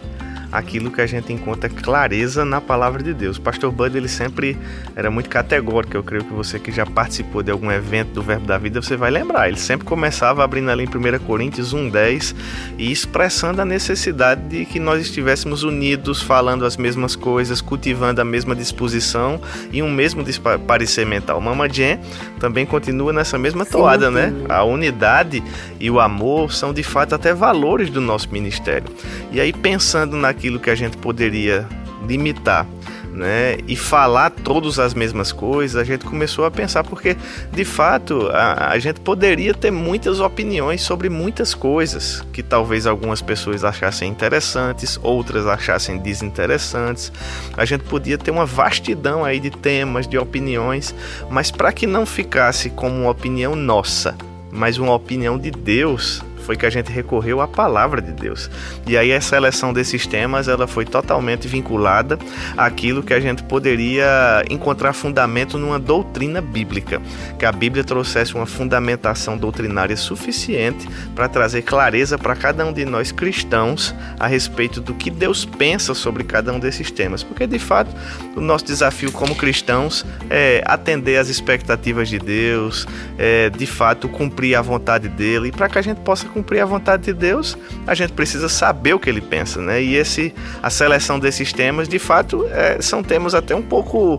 aquilo 0.52 0.90
que 0.90 1.00
a 1.00 1.06
gente 1.06 1.32
encontra 1.32 1.68
clareza 1.68 2.44
na 2.44 2.60
palavra 2.60 3.02
de 3.02 3.14
Deus. 3.14 3.38
O 3.38 3.40
pastor 3.40 3.72
Bud 3.72 3.96
ele 3.96 4.06
sempre 4.06 4.58
era 4.94 5.10
muito 5.10 5.30
categórico. 5.30 5.96
Eu 5.96 6.02
creio 6.02 6.24
que 6.24 6.32
você 6.34 6.58
que 6.58 6.70
já 6.70 6.84
participou 6.84 7.42
de 7.42 7.50
algum 7.50 7.72
evento 7.72 8.10
do 8.12 8.22
Verbo 8.22 8.46
da 8.46 8.58
Vida, 8.58 8.82
você 8.82 8.94
vai 8.94 9.10
lembrar. 9.10 9.48
Ele 9.48 9.56
sempre 9.56 9.86
começava 9.86 10.44
abrindo 10.44 10.70
ali 10.70 10.84
em 10.84 10.86
1 10.86 11.18
Coríntios 11.20 11.72
1:10 11.72 12.34
e 12.76 12.92
expressando 12.92 13.62
a 13.62 13.64
necessidade 13.64 14.42
de 14.42 14.66
que 14.66 14.78
nós 14.78 15.00
estivéssemos 15.00 15.62
unidos, 15.62 16.20
falando 16.20 16.66
as 16.66 16.76
mesmas 16.76 17.16
coisas, 17.16 17.62
cultivando 17.62 18.20
a 18.20 18.24
mesma 18.24 18.54
disposição 18.54 19.40
e 19.72 19.82
um 19.82 19.90
mesmo 19.90 20.22
parecer 20.66 21.06
mental. 21.06 21.40
Mama 21.40 21.66
Jen 21.68 21.98
também 22.38 22.66
continua 22.66 23.12
nessa 23.12 23.38
mesma 23.38 23.64
toada, 23.64 24.08
sim, 24.08 24.14
né? 24.14 24.32
A 24.50 24.62
unidade 24.64 25.42
e 25.80 25.90
o 25.90 25.98
amor 25.98 26.52
são 26.52 26.74
de 26.74 26.82
fato 26.82 27.14
até 27.14 27.32
valores 27.32 27.88
do 27.88 28.00
nosso 28.00 28.30
ministério. 28.30 28.88
E 29.30 29.40
aí 29.40 29.52
pensando 29.52 30.16
naquilo 30.16 30.41
aquilo 30.42 30.58
que 30.58 30.70
a 30.70 30.74
gente 30.74 30.96
poderia 30.96 31.68
limitar 32.08 32.66
né, 33.12 33.58
e 33.68 33.76
falar 33.76 34.30
todas 34.30 34.80
as 34.80 34.92
mesmas 34.92 35.30
coisas, 35.30 35.80
a 35.80 35.84
gente 35.84 36.04
começou 36.04 36.44
a 36.44 36.50
pensar, 36.50 36.82
porque 36.82 37.16
de 37.52 37.64
fato 37.64 38.28
a, 38.32 38.72
a, 38.72 38.78
gente 38.80 38.98
poderia 39.00 39.54
ter 39.54 39.70
muitas 39.70 40.18
opiniões 40.18 40.82
sobre 40.82 41.08
muitas 41.08 41.54
coisas 41.54 42.24
que 42.32 42.42
talvez 42.42 42.86
algumas 42.86 43.22
pessoas 43.22 43.64
achassem 43.64 44.10
interessantes, 44.10 44.98
outras 45.00 45.46
achassem 45.46 45.98
desinteressantes. 45.98 47.12
A 47.56 47.64
gente 47.64 47.84
podia 47.84 48.18
ter 48.18 48.32
uma 48.32 48.46
vastidão 48.46 49.24
aí 49.24 49.38
de 49.38 49.50
temas, 49.50 50.08
de 50.08 50.18
opiniões, 50.18 50.92
mas 51.30 51.52
para 51.52 51.70
que 51.70 51.86
não 51.86 52.04
ficasse 52.04 52.70
como 52.70 53.02
uma 53.02 53.10
opinião 53.10 53.54
nossa, 53.54 54.16
mas 54.50 54.78
uma 54.78 54.94
opinião 54.94 55.38
de 55.38 55.50
Deus, 55.50 56.22
foi 56.42 56.56
que 56.56 56.66
a 56.66 56.70
gente 56.70 56.90
recorreu 56.90 57.40
à 57.40 57.48
palavra 57.48 58.02
de 58.02 58.12
Deus. 58.12 58.50
E 58.86 58.96
aí 58.96 59.12
a 59.12 59.20
seleção 59.20 59.72
desses 59.72 60.06
temas 60.06 60.48
ela 60.48 60.66
foi 60.66 60.84
totalmente 60.84 61.48
vinculada 61.48 62.18
àquilo 62.56 63.02
que 63.02 63.14
a 63.14 63.20
gente 63.20 63.42
poderia 63.44 64.42
encontrar 64.50 64.92
fundamento 64.92 65.58
numa 65.58 65.78
doutrina 65.78 66.40
bíblica, 66.40 67.00
que 67.38 67.44
a 67.44 67.52
Bíblia 67.52 67.84
trouxesse 67.84 68.34
uma 68.34 68.46
fundamentação 68.46 69.36
doutrinária 69.36 69.96
suficiente 69.96 70.88
para 71.14 71.28
trazer 71.28 71.62
clareza 71.62 72.18
para 72.18 72.34
cada 72.34 72.66
um 72.66 72.72
de 72.72 72.84
nós 72.84 73.12
cristãos 73.12 73.94
a 74.18 74.26
respeito 74.26 74.80
do 74.80 74.94
que 74.94 75.10
Deus 75.10 75.44
pensa 75.44 75.94
sobre 75.94 76.24
cada 76.24 76.52
um 76.52 76.58
desses 76.58 76.90
temas, 76.90 77.22
porque 77.22 77.46
de 77.46 77.58
fato 77.58 77.90
o 78.36 78.40
nosso 78.40 78.64
desafio 78.64 79.12
como 79.12 79.34
cristãos 79.34 80.04
é 80.28 80.62
atender 80.66 81.16
às 81.18 81.28
expectativas 81.28 82.08
de 82.08 82.18
Deus, 82.18 82.86
é 83.18 83.50
de 83.50 83.66
fato 83.66 84.08
cumprir 84.08 84.54
a 84.54 84.62
vontade 84.62 85.08
dele. 85.08 85.52
Para 85.52 85.68
que 85.68 85.78
a 85.78 85.82
gente 85.82 86.00
possa 86.00 86.28
cumprir 86.32 86.60
a 86.60 86.64
vontade 86.64 87.04
de 87.04 87.12
Deus, 87.12 87.56
a 87.86 87.94
gente 87.94 88.12
precisa 88.12 88.48
saber 88.48 88.94
o 88.94 88.98
que 88.98 89.08
ele 89.08 89.20
pensa, 89.20 89.60
né? 89.60 89.82
E 89.82 89.94
esse, 89.94 90.34
a 90.62 90.70
seleção 90.70 91.18
desses 91.18 91.52
temas, 91.52 91.88
de 91.88 91.98
fato, 91.98 92.46
é, 92.50 92.80
são 92.80 93.02
temas 93.02 93.34
até 93.34 93.54
um 93.54 93.62
pouco 93.62 94.18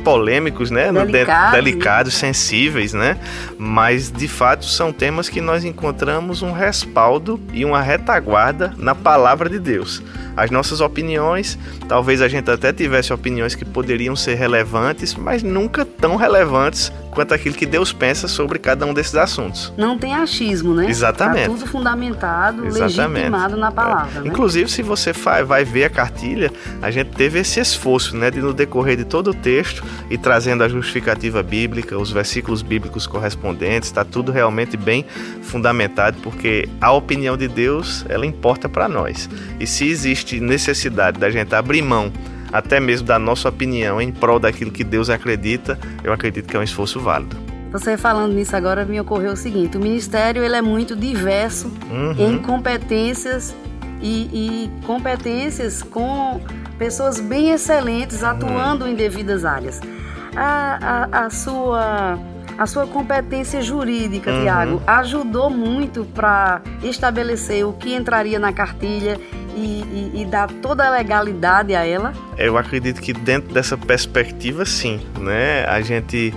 polêmicos, 0.00 0.70
né? 0.70 0.90
Delicado, 0.92 1.52
Delicados, 1.52 2.14
sensíveis, 2.14 2.92
né? 2.92 3.18
Mas 3.58 4.10
de 4.10 4.26
fato 4.26 4.64
são 4.64 4.92
temas 4.92 5.28
que 5.28 5.40
nós 5.40 5.64
encontramos 5.64 6.42
um 6.42 6.52
respaldo 6.52 7.40
e 7.52 7.64
uma 7.64 7.80
retaguarda 7.80 8.74
na 8.76 8.94
palavra 8.94 9.48
de 9.48 9.58
Deus. 9.58 10.02
As 10.36 10.50
nossas 10.50 10.80
opiniões, 10.80 11.58
talvez 11.88 12.22
a 12.22 12.28
gente 12.28 12.50
até 12.50 12.72
tivesse 12.72 13.12
opiniões 13.12 13.54
que 13.54 13.64
poderiam 13.64 14.16
ser 14.16 14.34
relevantes, 14.34 15.14
mas 15.14 15.42
nunca 15.42 15.84
tão 15.84 16.16
relevantes 16.16 16.92
quanto 17.10 17.34
aquilo 17.34 17.54
que 17.54 17.66
Deus 17.66 17.92
pensa 17.92 18.28
sobre 18.28 18.58
cada 18.58 18.86
um 18.86 18.94
desses 18.94 19.16
assuntos. 19.16 19.72
Não 19.76 19.98
tem 19.98 20.14
achismo, 20.14 20.74
né? 20.74 20.88
Exatamente. 20.88 21.48
Tá 21.48 21.54
tudo 21.54 21.66
fundamentado, 21.66 22.66
Exatamente. 22.66 23.14
legitimado 23.14 23.56
na 23.56 23.72
palavra. 23.72 24.20
É. 24.20 24.22
Né? 24.22 24.28
Inclusive, 24.28 24.70
se 24.70 24.82
você 24.82 25.12
vai 25.12 25.64
ver 25.64 25.84
a 25.84 25.90
cartilha, 25.90 26.52
a 26.80 26.90
gente 26.90 27.10
teve 27.10 27.40
esse 27.40 27.60
esforço, 27.60 28.16
né, 28.16 28.30
de 28.30 28.40
no 28.40 28.52
decorrer 28.54 28.96
de 28.96 29.04
todo 29.04 29.30
o 29.30 29.34
texto 29.34 29.84
e 30.08 30.16
trazendo 30.16 30.62
a 30.62 30.68
justificativa 30.68 31.42
bíblica, 31.42 31.98
os 31.98 32.10
versículos 32.10 32.62
bíblicos 32.62 33.06
correspondentes, 33.06 33.88
está 33.88 34.04
tudo 34.04 34.30
realmente 34.30 34.76
bem 34.76 35.04
fundamentado, 35.42 36.18
porque 36.22 36.68
a 36.80 36.92
opinião 36.92 37.36
de 37.36 37.48
Deus, 37.48 38.04
ela 38.08 38.24
importa 38.24 38.68
para 38.68 38.88
nós. 38.88 39.28
E 39.58 39.66
se 39.66 39.88
existe 39.88 40.19
necessidade 40.40 41.18
da 41.18 41.30
gente 41.30 41.54
abrir 41.54 41.82
mão 41.82 42.12
até 42.52 42.80
mesmo 42.80 43.06
da 43.06 43.18
nossa 43.18 43.48
opinião 43.48 44.00
em 44.00 44.10
prol 44.10 44.38
daquilo 44.38 44.70
que 44.70 44.84
Deus 44.84 45.08
acredita, 45.08 45.78
eu 46.02 46.12
acredito 46.12 46.46
que 46.46 46.56
é 46.56 46.60
um 46.60 46.62
esforço 46.62 47.00
válido. 47.00 47.36
Você 47.72 47.96
falando 47.96 48.32
nisso 48.32 48.56
agora 48.56 48.84
me 48.84 49.00
ocorreu 49.00 49.32
o 49.32 49.36
seguinte: 49.36 49.76
o 49.76 49.80
ministério 49.80 50.42
ele 50.42 50.56
é 50.56 50.62
muito 50.62 50.96
diverso 50.96 51.72
uhum. 51.88 52.14
em 52.18 52.38
competências 52.38 53.54
e, 54.02 54.22
e, 54.32 54.86
competências 54.86 55.82
com 55.82 56.40
pessoas 56.78 57.20
bem 57.20 57.50
excelentes 57.50 58.24
atuando 58.24 58.84
uhum. 58.84 58.90
em 58.90 58.94
devidas 58.94 59.44
áreas. 59.44 59.80
A, 60.34 60.78
a, 61.12 61.26
a, 61.26 61.30
sua 61.30 62.18
a 62.58 62.66
sua 62.66 62.86
competência 62.86 63.62
jurídica, 63.62 64.32
uhum. 64.32 64.42
Tiago, 64.42 64.82
ajudou 64.86 65.48
muito 65.48 66.04
para 66.04 66.60
estabelecer 66.82 67.64
o 67.64 67.72
que 67.72 67.94
entraria 67.94 68.38
na 68.38 68.52
cartilha 68.52 69.18
e, 69.56 70.12
e, 70.14 70.22
e 70.22 70.24
dar 70.24 70.50
toda 70.50 70.86
a 70.86 70.90
legalidade 70.90 71.74
a 71.74 71.84
ela? 71.84 72.12
Eu 72.36 72.56
acredito 72.56 73.00
que 73.00 73.12
dentro 73.12 73.52
dessa 73.52 73.76
perspectiva, 73.76 74.64
sim, 74.64 75.00
né? 75.18 75.64
A 75.66 75.80
gente 75.80 76.34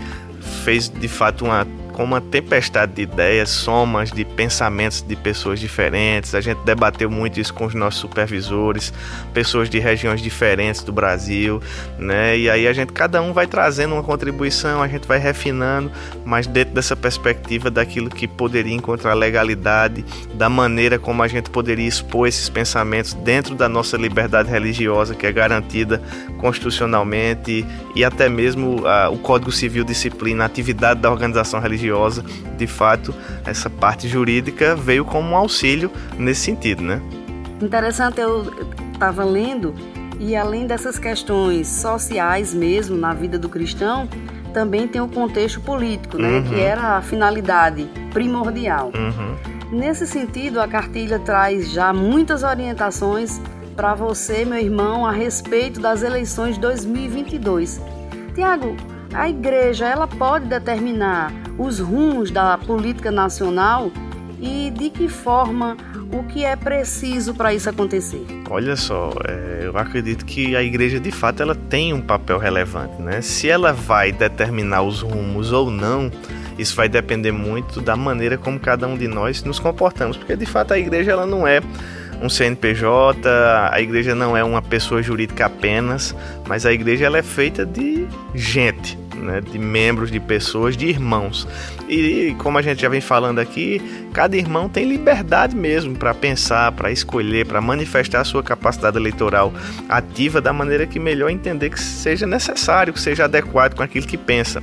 fez 0.63 0.89
de 0.89 1.07
fato 1.07 1.45
uma 1.45 1.65
com 1.93 2.03
uma 2.03 2.19
tempestade 2.19 2.93
de 2.93 3.03
ideias, 3.03 3.49
somas 3.49 4.11
de 4.11 4.25
pensamentos 4.25 5.01
de 5.01 5.15
pessoas 5.15 5.59
diferentes. 5.59 6.35
A 6.35 6.41
gente 6.41 6.57
debateu 6.65 7.09
muito 7.09 7.39
isso 7.39 7.53
com 7.53 7.65
os 7.65 7.73
nossos 7.73 8.01
supervisores, 8.01 8.91
pessoas 9.33 9.69
de 9.69 9.79
regiões 9.79 10.21
diferentes 10.21 10.83
do 10.83 10.91
Brasil, 10.91 11.61
né? 11.97 12.37
E 12.37 12.49
aí 12.49 12.67
a 12.67 12.73
gente 12.73 12.91
cada 12.91 13.21
um 13.21 13.31
vai 13.31 13.47
trazendo 13.47 13.93
uma 13.93 14.03
contribuição, 14.03 14.81
a 14.81 14.87
gente 14.87 15.07
vai 15.07 15.19
refinando, 15.19 15.91
mas 16.25 16.47
dentro 16.47 16.73
dessa 16.73 16.95
perspectiva 16.95 17.69
daquilo 17.69 18.09
que 18.09 18.27
poderia 18.27 18.73
encontrar 18.73 19.13
legalidade, 19.13 20.03
da 20.33 20.49
maneira 20.49 20.97
como 20.97 21.21
a 21.21 21.27
gente 21.27 21.49
poderia 21.49 21.87
expor 21.87 22.27
esses 22.27 22.49
pensamentos 22.49 23.13
dentro 23.13 23.55
da 23.55 23.69
nossa 23.69 23.95
liberdade 23.95 24.49
religiosa 24.49 25.13
que 25.13 25.27
é 25.27 25.31
garantida 25.31 26.01
constitucionalmente 26.39 27.65
e 27.95 28.03
até 28.03 28.27
mesmo 28.27 28.81
uh, 28.81 29.11
o 29.11 29.17
Código 29.17 29.51
Civil 29.51 29.83
disciplina 29.83 30.43
a 30.43 30.47
atividade 30.47 30.99
da 30.99 31.11
organização 31.11 31.59
religiosa. 31.59 31.82
De 32.57 32.67
fato, 32.67 33.13
essa 33.45 33.69
parte 33.69 34.07
jurídica 34.07 34.75
veio 34.75 35.03
como 35.03 35.31
um 35.31 35.35
auxílio 35.35 35.91
nesse 36.17 36.41
sentido, 36.41 36.81
né? 36.81 37.01
Interessante, 37.61 38.19
eu 38.19 38.45
estava 38.93 39.23
lendo 39.23 39.73
e 40.19 40.35
além 40.35 40.65
dessas 40.65 40.97
questões 40.97 41.67
sociais 41.67 42.53
mesmo 42.53 42.95
na 42.95 43.13
vida 43.13 43.37
do 43.37 43.49
cristão, 43.49 44.07
também 44.53 44.87
tem 44.87 45.01
o 45.01 45.07
contexto 45.07 45.59
político, 45.59 46.17
né, 46.17 46.37
uhum. 46.37 46.43
que 46.43 46.59
era 46.59 46.97
a 46.97 47.01
finalidade 47.01 47.89
primordial. 48.11 48.91
Uhum. 48.95 49.77
Nesse 49.77 50.05
sentido, 50.05 50.61
a 50.61 50.67
cartilha 50.67 51.17
traz 51.17 51.71
já 51.71 51.91
muitas 51.91 52.43
orientações 52.43 53.41
para 53.75 53.95
você, 53.95 54.45
meu 54.45 54.59
irmão, 54.59 55.05
a 55.05 55.11
respeito 55.11 55.79
das 55.79 56.03
eleições 56.03 56.55
de 56.55 56.61
2022. 56.61 57.81
Tiago, 58.35 58.77
a 59.13 59.27
igreja 59.27 59.87
ela 59.87 60.07
pode 60.07 60.45
determinar 60.45 61.33
os 61.57 61.79
rumos 61.79 62.31
da 62.31 62.57
política 62.57 63.11
nacional 63.11 63.91
e 64.41 64.71
de 64.71 64.89
que 64.89 65.07
forma 65.07 65.77
o 66.11 66.23
que 66.23 66.43
é 66.43 66.55
preciso 66.55 67.33
para 67.33 67.53
isso 67.53 67.69
acontecer? 67.69 68.25
Olha 68.49 68.75
só, 68.75 69.11
é, 69.25 69.61
eu 69.63 69.77
acredito 69.77 70.25
que 70.25 70.55
a 70.55 70.61
igreja 70.61 70.99
de 70.99 71.11
fato 71.11 71.41
ela 71.41 71.55
tem 71.55 71.93
um 71.93 72.01
papel 72.01 72.37
relevante, 72.37 73.01
né? 73.01 73.21
Se 73.21 73.49
ela 73.49 73.71
vai 73.71 74.11
determinar 74.11 74.81
os 74.83 75.01
rumos 75.01 75.51
ou 75.51 75.71
não, 75.71 76.11
isso 76.57 76.75
vai 76.75 76.87
depender 76.89 77.31
muito 77.31 77.81
da 77.81 77.95
maneira 77.95 78.37
como 78.37 78.59
cada 78.59 78.87
um 78.87 78.97
de 78.97 79.07
nós 79.07 79.43
nos 79.43 79.59
comportamos, 79.59 80.17
porque 80.17 80.35
de 80.35 80.45
fato 80.45 80.73
a 80.73 80.79
igreja 80.79 81.11
ela 81.11 81.25
não 81.25 81.47
é 81.47 81.61
um 82.21 82.29
CNPJ, 82.29 83.27
a 83.71 83.81
igreja 83.81 84.15
não 84.15 84.37
é 84.37 84.43
uma 84.43 84.61
pessoa 84.61 85.01
jurídica 85.01 85.45
apenas, 85.45 86.15
mas 86.47 86.65
a 86.65 86.71
igreja 86.71 87.05
ela 87.05 87.17
é 87.17 87.23
feita 87.23 87.65
de 87.65 88.07
gente, 88.33 88.97
né, 89.23 89.41
de 89.41 89.57
membros, 89.57 90.11
de 90.11 90.19
pessoas, 90.19 90.75
de 90.75 90.87
irmãos. 90.87 91.47
E 91.87 92.35
como 92.39 92.57
a 92.57 92.61
gente 92.61 92.81
já 92.81 92.89
vem 92.89 93.01
falando 93.01 93.39
aqui, 93.39 93.81
cada 94.13 94.37
irmão 94.37 94.69
tem 94.69 94.85
liberdade 94.85 95.55
mesmo 95.55 95.95
para 95.95 96.13
pensar, 96.13 96.71
para 96.73 96.91
escolher, 96.91 97.45
para 97.45 97.61
manifestar 97.61 98.21
a 98.21 98.23
sua 98.23 98.43
capacidade 98.43 98.97
eleitoral 98.97 99.53
ativa 99.89 100.39
da 100.41 100.53
maneira 100.53 100.85
que 100.85 100.99
melhor 100.99 101.29
entender 101.29 101.69
que 101.69 101.79
seja 101.79 102.25
necessário, 102.25 102.93
que 102.93 103.01
seja 103.01 103.25
adequado 103.25 103.75
com 103.75 103.83
aquilo 103.83 104.05
que 104.05 104.17
pensa. 104.17 104.61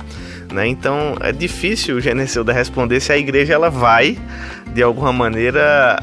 Né? 0.51 0.67
Então 0.67 1.15
é 1.21 1.31
difícil 1.31 1.97
o 1.97 2.01
Geneceuda 2.01 2.53
responder 2.53 2.99
se 2.99 3.11
a 3.11 3.17
igreja 3.17 3.53
ela 3.53 3.69
vai 3.69 4.17
de 4.73 4.81
alguma 4.81 5.11
maneira 5.11 5.97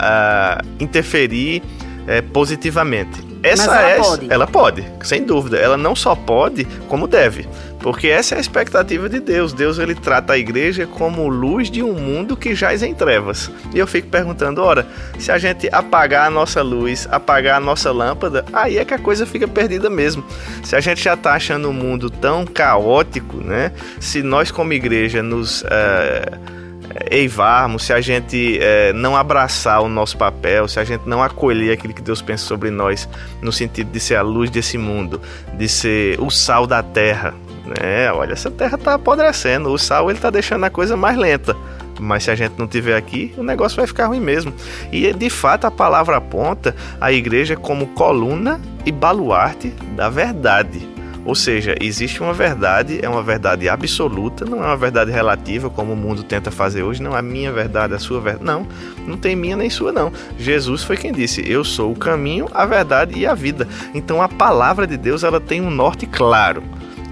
interferir 0.81 1.63
é, 2.07 2.23
positivamente. 2.23 3.29
Essa 3.43 3.65
ela 3.65 3.89
é, 3.89 3.97
pode. 3.99 4.33
ela 4.33 4.47
pode, 4.47 4.85
sem 5.03 5.23
dúvida. 5.25 5.59
Ela 5.59 5.77
não 5.77 5.95
só 5.95 6.15
pode, 6.17 6.65
como 6.89 7.07
deve. 7.07 7.47
Porque 7.89 8.09
essa 8.09 8.35
é 8.35 8.39
a 8.39 8.41
expectativa 8.43 9.09
de 9.09 9.19
Deus. 9.19 9.55
Deus 9.55 9.79
ele 9.79 9.95
trata 9.95 10.35
a 10.35 10.39
igreja 10.39 10.87
como 10.87 11.27
luz 11.27 11.71
de 11.71 11.83
um 11.83 11.95
mundo 11.95 12.37
que 12.37 12.55
jaz 12.55 12.83
em 12.83 12.93
trevas. 12.93 13.51
E 13.75 13.79
eu 13.79 13.87
fico 13.87 14.09
perguntando, 14.09 14.63
ora, 14.63 14.87
se 15.19 15.33
a 15.33 15.39
gente 15.39 15.71
apagar 15.73 16.27
a 16.27 16.31
nossa 16.31 16.61
luz, 16.61 17.09
apagar 17.11 17.57
a 17.57 17.61
nossa 17.61 17.91
lâmpada, 17.91 18.45
aí 18.53 18.77
é 18.77 18.85
que 18.85 18.93
a 18.93 18.99
coisa 18.99 19.25
fica 19.25 19.49
perdida 19.49 19.89
mesmo. 19.89 20.23
Se 20.63 20.77
a 20.77 20.81
gente 20.81 21.03
já 21.03 21.15
está 21.15 21.33
achando 21.33 21.71
o 21.71 21.73
mundo 21.73 22.11
tão 22.11 22.45
caótico, 22.45 23.39
né? 23.39 23.73
Se 23.99 24.23
nós 24.23 24.51
como 24.51 24.75
igreja 24.75 25.23
nos 25.23 25.63
uh, 25.63 25.67
eivarmos, 27.11 27.85
se 27.85 27.95
a 27.95 28.03
gente 28.03 28.59
é, 28.61 28.93
não 28.93 29.17
abraçar 29.17 29.81
o 29.81 29.89
nosso 29.89 30.19
papel, 30.19 30.69
se 30.69 30.79
a 30.79 30.85
gente 30.85 31.09
não 31.09 31.23
acolher 31.23 31.73
aquilo 31.73 31.95
que 31.95 32.03
Deus 32.03 32.21
pensa 32.21 32.45
sobre 32.45 32.71
nós, 32.71 33.09
no 33.41 33.51
sentido 33.51 33.91
de 33.91 33.99
ser 33.99 34.17
a 34.17 34.23
luz 34.23 34.51
desse 34.51 34.77
mundo, 34.77 35.23
de 35.55 35.67
ser 35.71 36.21
o 36.21 36.29
sal 36.29 36.67
da 36.67 36.83
terra, 36.83 37.33
né? 37.69 38.11
Olha, 38.13 38.33
essa 38.33 38.51
terra 38.51 38.77
está 38.77 38.95
apodrecendo, 38.95 39.71
o 39.71 39.79
sal 39.79 40.11
ele 40.11 40.19
está 40.19 40.31
deixando 40.31 40.65
a 40.65 40.71
coisa 40.71 40.97
mais 40.97 41.17
lenta. 41.17 41.57
Mas 42.01 42.25
se 42.25 42.31
a 42.31 42.35
gente 42.35 42.55
não 42.57 42.67
tiver 42.67 42.97
aqui, 42.97 43.35
o 43.37 43.43
negócio 43.43 43.77
vai 43.77 43.87
ficar 43.87 44.07
ruim 44.07 44.21
mesmo. 44.21 44.55
E 44.93 45.13
de 45.13 45.31
fato 45.31 45.67
a 45.67 45.71
palavra 45.71 46.17
aponta 46.17 46.75
a 47.01 47.13
igreja 47.13 47.57
como 47.57 47.89
coluna 47.89 48.61
e 48.87 48.93
baluarte 48.93 49.69
da 49.97 50.09
verdade. 50.09 50.89
Ou 51.25 51.35
seja, 51.35 51.75
existe 51.79 52.23
uma 52.23 52.33
verdade, 52.33 53.01
é 53.03 53.09
uma 53.09 53.23
verdade 53.23 53.69
absoluta, 53.69 54.47
não 54.47 54.65
é 54.65 54.67
uma 54.67 54.77
verdade 54.79 55.11
relativa, 55.11 55.69
como 55.69 55.93
o 55.93 55.97
mundo 55.97 56.23
tenta 56.23 56.51
fazer 56.51 56.83
hoje. 56.83 57.03
Não, 57.03 57.15
a 57.15 57.21
minha 57.21 57.53
verdade, 57.53 57.93
a 57.93 57.99
sua 57.99 58.19
verdade. 58.19 58.47
Não, 58.47 58.67
não 59.07 59.17
tem 59.17 59.37
minha 59.37 59.55
nem 59.55 59.69
sua, 59.69 59.93
não. 59.93 60.11
Jesus 60.39 60.83
foi 60.83 60.97
quem 60.97 61.13
disse: 61.13 61.45
Eu 61.47 61.65
sou 61.65 61.93
o 61.93 61.97
caminho, 61.97 62.49
a 62.55 62.65
verdade 62.65 63.19
e 63.19 63.27
a 63.27 63.35
vida. 63.35 63.69
Então 63.93 64.23
a 64.23 64.29
palavra 64.29 64.87
de 64.87 64.97
Deus 64.97 65.23
ela 65.23 65.39
tem 65.39 65.61
um 65.61 65.71
norte 65.71 66.07
claro. 66.07 66.63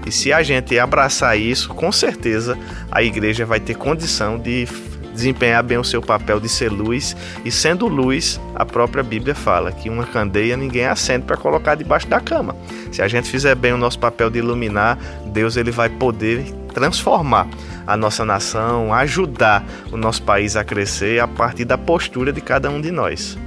E 0.07 0.11
se 0.11 0.31
a 0.31 0.41
gente 0.41 0.79
abraçar 0.79 1.37
isso, 1.37 1.67
com 1.73 1.91
certeza 1.91 2.57
a 2.89 3.03
igreja 3.03 3.45
vai 3.45 3.59
ter 3.59 3.75
condição 3.75 4.39
de 4.39 4.65
desempenhar 5.13 5.61
bem 5.61 5.77
o 5.77 5.83
seu 5.83 6.01
papel 6.01 6.39
de 6.39 6.47
ser 6.47 6.71
luz. 6.71 7.13
E 7.43 7.51
sendo 7.51 7.87
luz, 7.87 8.39
a 8.55 8.65
própria 8.65 9.03
Bíblia 9.03 9.35
fala 9.35 9.69
que 9.69 9.89
uma 9.89 10.05
candeia 10.05 10.55
ninguém 10.55 10.85
acende 10.85 11.25
para 11.25 11.35
colocar 11.35 11.75
debaixo 11.75 12.07
da 12.07 12.21
cama. 12.21 12.55
Se 12.89 13.01
a 13.01 13.07
gente 13.09 13.29
fizer 13.29 13.53
bem 13.53 13.73
o 13.73 13.77
nosso 13.77 13.99
papel 13.99 14.29
de 14.29 14.39
iluminar, 14.39 14.97
Deus 15.25 15.57
ele 15.57 15.71
vai 15.71 15.89
poder 15.89 16.45
transformar 16.73 17.45
a 17.85 17.97
nossa 17.97 18.23
nação, 18.23 18.93
ajudar 18.93 19.65
o 19.91 19.97
nosso 19.97 20.23
país 20.23 20.55
a 20.55 20.63
crescer 20.63 21.19
a 21.19 21.27
partir 21.27 21.65
da 21.65 21.77
postura 21.77 22.31
de 22.31 22.39
cada 22.39 22.69
um 22.69 22.79
de 22.79 22.91
nós. 22.91 23.37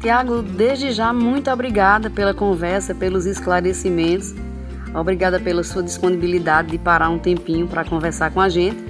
Tiago, 0.00 0.40
desde 0.40 0.92
já, 0.92 1.12
muito 1.12 1.50
obrigada 1.50 2.08
pela 2.10 2.32
conversa, 2.32 2.94
pelos 2.94 3.26
esclarecimentos. 3.26 4.34
Obrigada 4.94 5.40
pela 5.40 5.64
sua 5.64 5.82
disponibilidade 5.82 6.70
de 6.70 6.78
parar 6.78 7.10
um 7.10 7.18
tempinho 7.18 7.66
para 7.66 7.84
conversar 7.84 8.30
com 8.30 8.40
a 8.40 8.48
gente. 8.48 8.82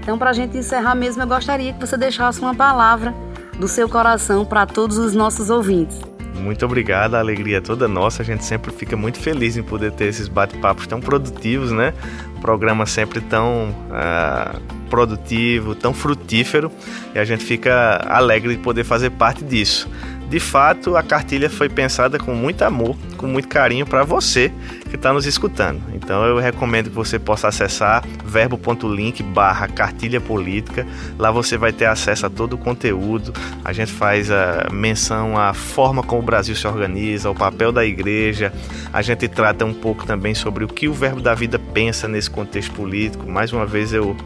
Então, 0.00 0.16
para 0.16 0.30
a 0.30 0.32
gente 0.32 0.56
encerrar 0.56 0.94
mesmo, 0.94 1.22
eu 1.22 1.26
gostaria 1.26 1.72
que 1.72 1.80
você 1.80 1.96
deixasse 1.96 2.40
uma 2.40 2.54
palavra 2.54 3.14
do 3.58 3.68
seu 3.68 3.88
coração 3.88 4.44
para 4.44 4.64
todos 4.64 4.96
os 4.96 5.14
nossos 5.14 5.50
ouvintes. 5.50 6.00
Muito 6.34 6.64
obrigado, 6.64 7.16
a 7.16 7.18
alegria 7.18 7.58
é 7.58 7.60
toda 7.60 7.86
nossa. 7.86 8.22
A 8.22 8.24
gente 8.24 8.42
sempre 8.44 8.72
fica 8.72 8.96
muito 8.96 9.18
feliz 9.18 9.58
em 9.58 9.62
poder 9.62 9.92
ter 9.92 10.06
esses 10.06 10.26
bate-papos 10.26 10.86
tão 10.86 10.98
produtivos, 10.98 11.70
né? 11.70 11.92
programa 12.40 12.86
sempre 12.86 13.20
tão 13.20 13.70
uh, 13.90 14.60
produtivo, 14.88 15.74
tão 15.74 15.94
frutífero, 15.94 16.72
e 17.14 17.18
a 17.18 17.24
gente 17.24 17.44
fica 17.44 17.96
alegre 18.08 18.56
de 18.56 18.62
poder 18.62 18.82
fazer 18.82 19.10
parte 19.10 19.44
disso. 19.44 19.88
De 20.30 20.38
fato, 20.38 20.96
a 20.96 21.02
cartilha 21.02 21.50
foi 21.50 21.68
pensada 21.68 22.16
com 22.16 22.32
muito 22.32 22.62
amor, 22.62 22.96
com 23.16 23.26
muito 23.26 23.48
carinho 23.48 23.84
para 23.84 24.04
você 24.04 24.52
que 24.88 24.94
está 24.94 25.12
nos 25.12 25.26
escutando. 25.26 25.82
Então 25.92 26.24
eu 26.24 26.38
recomendo 26.38 26.88
que 26.88 26.94
você 26.94 27.18
possa 27.18 27.48
acessar 27.48 28.04
verbo.link 28.24 29.24
barra 29.24 29.66
cartilha 29.66 30.20
política. 30.20 30.86
Lá 31.18 31.32
você 31.32 31.56
vai 31.56 31.72
ter 31.72 31.86
acesso 31.86 32.26
a 32.26 32.30
todo 32.30 32.52
o 32.52 32.58
conteúdo. 32.58 33.32
A 33.64 33.72
gente 33.72 33.90
faz 33.90 34.30
a 34.30 34.68
menção 34.70 35.36
à 35.36 35.52
forma 35.52 36.00
como 36.00 36.22
o 36.22 36.24
Brasil 36.24 36.54
se 36.54 36.64
organiza, 36.64 37.28
o 37.28 37.34
papel 37.34 37.72
da 37.72 37.84
igreja. 37.84 38.52
A 38.92 39.02
gente 39.02 39.26
trata 39.26 39.64
um 39.64 39.74
pouco 39.74 40.06
também 40.06 40.32
sobre 40.32 40.62
o 40.62 40.68
que 40.68 40.86
o 40.86 40.92
Verbo 40.92 41.20
da 41.20 41.34
Vida 41.34 41.58
pensa 41.58 42.06
nesse 42.06 42.30
contexto 42.30 42.70
político. 42.70 43.28
Mais 43.28 43.52
uma 43.52 43.66
vez 43.66 43.92
eu 43.92 44.16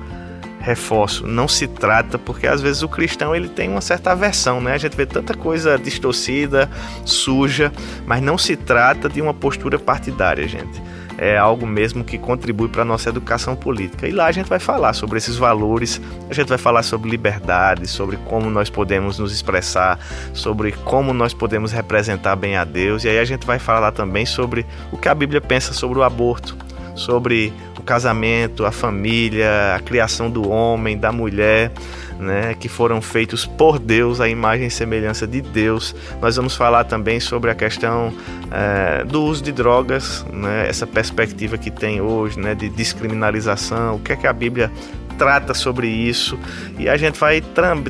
reforço, 0.64 1.26
não 1.26 1.46
se 1.46 1.68
trata, 1.68 2.18
porque 2.18 2.46
às 2.46 2.62
vezes 2.62 2.82
o 2.82 2.88
cristão 2.88 3.36
ele 3.36 3.48
tem 3.48 3.68
uma 3.68 3.82
certa 3.82 4.12
aversão, 4.12 4.60
né? 4.60 4.72
A 4.72 4.78
gente 4.78 4.96
vê 4.96 5.04
tanta 5.04 5.34
coisa 5.34 5.78
distorcida, 5.78 6.70
suja, 7.04 7.70
mas 8.06 8.22
não 8.22 8.38
se 8.38 8.56
trata 8.56 9.08
de 9.08 9.20
uma 9.20 9.34
postura 9.34 9.78
partidária, 9.78 10.48
gente. 10.48 10.82
É 11.16 11.36
algo 11.36 11.64
mesmo 11.64 12.02
que 12.02 12.18
contribui 12.18 12.68
para 12.68 12.82
a 12.82 12.84
nossa 12.84 13.08
educação 13.08 13.54
política. 13.54 14.08
E 14.08 14.10
lá 14.10 14.26
a 14.26 14.32
gente 14.32 14.48
vai 14.48 14.58
falar 14.58 14.94
sobre 14.94 15.18
esses 15.18 15.36
valores, 15.36 16.00
a 16.28 16.34
gente 16.34 16.48
vai 16.48 16.58
falar 16.58 16.82
sobre 16.82 17.08
liberdade, 17.08 17.86
sobre 17.86 18.16
como 18.16 18.50
nós 18.50 18.68
podemos 18.68 19.18
nos 19.18 19.32
expressar, 19.32 19.98
sobre 20.32 20.72
como 20.72 21.12
nós 21.14 21.32
podemos 21.32 21.70
representar 21.70 22.34
bem 22.34 22.56
a 22.56 22.64
Deus. 22.64 23.04
E 23.04 23.08
aí 23.08 23.18
a 23.18 23.24
gente 23.24 23.46
vai 23.46 23.60
falar 23.60 23.92
também 23.92 24.26
sobre 24.26 24.66
o 24.90 24.96
que 24.96 25.08
a 25.08 25.14
Bíblia 25.14 25.40
pensa 25.40 25.72
sobre 25.72 25.98
o 25.98 26.02
aborto, 26.02 26.56
sobre 26.94 27.52
casamento, 27.84 28.64
a 28.64 28.72
família, 28.72 29.74
a 29.76 29.80
criação 29.80 30.30
do 30.30 30.48
homem, 30.48 30.96
da 30.98 31.12
mulher, 31.12 31.70
né, 32.18 32.54
que 32.58 32.68
foram 32.68 33.00
feitos 33.00 33.46
por 33.46 33.78
Deus, 33.78 34.20
a 34.20 34.28
imagem 34.28 34.66
e 34.66 34.70
semelhança 34.70 35.26
de 35.26 35.40
Deus. 35.40 35.94
Nós 36.20 36.36
vamos 36.36 36.56
falar 36.56 36.84
também 36.84 37.20
sobre 37.20 37.50
a 37.50 37.54
questão 37.54 38.12
é, 38.50 39.04
do 39.04 39.22
uso 39.22 39.42
de 39.42 39.52
drogas, 39.52 40.24
né, 40.32 40.66
essa 40.68 40.86
perspectiva 40.86 41.58
que 41.58 41.70
tem 41.70 42.00
hoje 42.00 42.38
né, 42.38 42.54
de 42.54 42.68
descriminalização, 42.68 43.96
o 43.96 43.98
que 44.00 44.12
é 44.12 44.16
que 44.16 44.26
a 44.26 44.32
Bíblia 44.32 44.70
trata 45.16 45.54
sobre 45.54 45.88
isso 45.88 46.38
e 46.78 46.88
a 46.88 46.96
gente 46.96 47.18
vai 47.18 47.40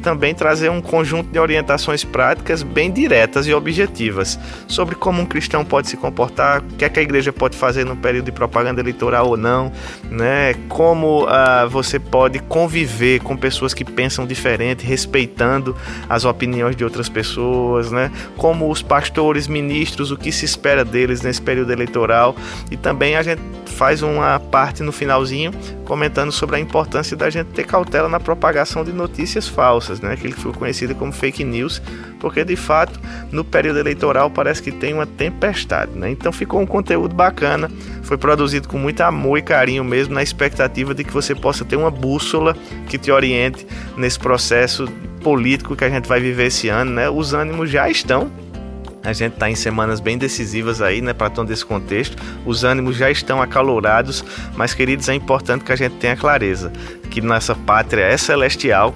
também 0.02 0.34
trazer 0.34 0.70
um 0.70 0.80
conjunto 0.80 1.30
de 1.30 1.38
orientações 1.38 2.04
práticas 2.04 2.62
bem 2.62 2.90
diretas 2.90 3.46
e 3.46 3.54
objetivas 3.54 4.38
sobre 4.66 4.94
como 4.94 5.22
um 5.22 5.26
cristão 5.26 5.64
pode 5.64 5.88
se 5.88 5.96
comportar, 5.96 6.60
o 6.60 6.76
que 6.76 6.84
é 6.84 6.88
que 6.88 7.00
a 7.00 7.02
igreja 7.02 7.32
pode 7.32 7.56
fazer 7.56 7.84
no 7.84 7.96
período 7.96 8.26
de 8.26 8.32
propaganda 8.32 8.80
eleitoral 8.80 9.28
ou 9.28 9.36
não, 9.36 9.72
né? 10.10 10.54
Como 10.68 11.24
uh, 11.24 11.68
você 11.68 11.98
pode 11.98 12.38
conviver 12.40 13.20
com 13.20 13.36
pessoas 13.36 13.72
que 13.72 13.84
pensam 13.84 14.26
diferente, 14.26 14.84
respeitando 14.84 15.76
as 16.08 16.24
opiniões 16.24 16.76
de 16.76 16.84
outras 16.84 17.08
pessoas, 17.08 17.90
né? 17.90 18.10
Como 18.36 18.70
os 18.70 18.82
pastores, 18.82 19.48
ministros, 19.48 20.10
o 20.10 20.16
que 20.16 20.30
se 20.30 20.44
espera 20.44 20.84
deles 20.84 21.22
nesse 21.22 21.40
período 21.40 21.72
eleitoral 21.72 22.36
e 22.70 22.76
também 22.76 23.16
a 23.16 23.22
gente 23.22 23.40
faz 23.66 24.02
uma 24.02 24.38
parte 24.38 24.82
no 24.82 24.92
finalzinho 24.92 25.52
comentando 25.84 26.32
sobre 26.32 26.56
a 26.56 26.60
importância 26.60 27.13
da 27.16 27.30
gente 27.30 27.48
ter 27.48 27.64
cautela 27.64 28.08
na 28.08 28.20
propagação 28.20 28.84
de 28.84 28.92
notícias 28.92 29.48
falsas, 29.48 30.00
né? 30.00 30.12
Aquilo 30.12 30.34
que 30.34 30.40
foi 30.40 30.52
conhecido 30.52 30.94
como 30.94 31.12
fake 31.12 31.44
news, 31.44 31.80
porque 32.20 32.44
de 32.44 32.56
fato 32.56 32.98
no 33.30 33.44
período 33.44 33.78
eleitoral 33.78 34.30
parece 34.30 34.62
que 34.62 34.72
tem 34.72 34.94
uma 34.94 35.06
tempestade, 35.06 35.92
né? 35.94 36.10
Então 36.10 36.32
ficou 36.32 36.60
um 36.60 36.66
conteúdo 36.66 37.14
bacana, 37.14 37.70
foi 38.02 38.16
produzido 38.16 38.68
com 38.68 38.78
muito 38.78 39.00
amor 39.00 39.38
e 39.38 39.42
carinho 39.42 39.84
mesmo, 39.84 40.14
na 40.14 40.22
expectativa 40.22 40.94
de 40.94 41.04
que 41.04 41.12
você 41.12 41.34
possa 41.34 41.64
ter 41.64 41.76
uma 41.76 41.90
bússola 41.90 42.56
que 42.88 42.98
te 42.98 43.10
oriente 43.10 43.66
nesse 43.96 44.18
processo 44.18 44.86
político 45.22 45.74
que 45.74 45.84
a 45.84 45.88
gente 45.88 46.06
vai 46.06 46.20
viver 46.20 46.46
esse 46.46 46.68
ano, 46.68 46.90
né? 46.92 47.08
Os 47.08 47.32
ânimos 47.32 47.70
já 47.70 47.88
estão 47.88 48.30
a 49.04 49.12
gente 49.12 49.34
está 49.34 49.50
em 49.50 49.54
semanas 49.54 50.00
bem 50.00 50.16
decisivas 50.16 50.80
aí, 50.80 51.02
né, 51.02 51.12
para 51.12 51.28
todo 51.28 51.50
esse 51.50 51.64
contexto. 51.64 52.16
Os 52.46 52.64
ânimos 52.64 52.96
já 52.96 53.10
estão 53.10 53.40
acalorados, 53.42 54.24
mas 54.56 54.72
queridos, 54.72 55.10
é 55.10 55.14
importante 55.14 55.62
que 55.62 55.70
a 55.70 55.76
gente 55.76 55.96
tenha 55.96 56.16
clareza 56.16 56.72
que 57.14 57.20
nossa 57.20 57.54
pátria 57.54 58.02
é 58.02 58.16
celestial. 58.16 58.92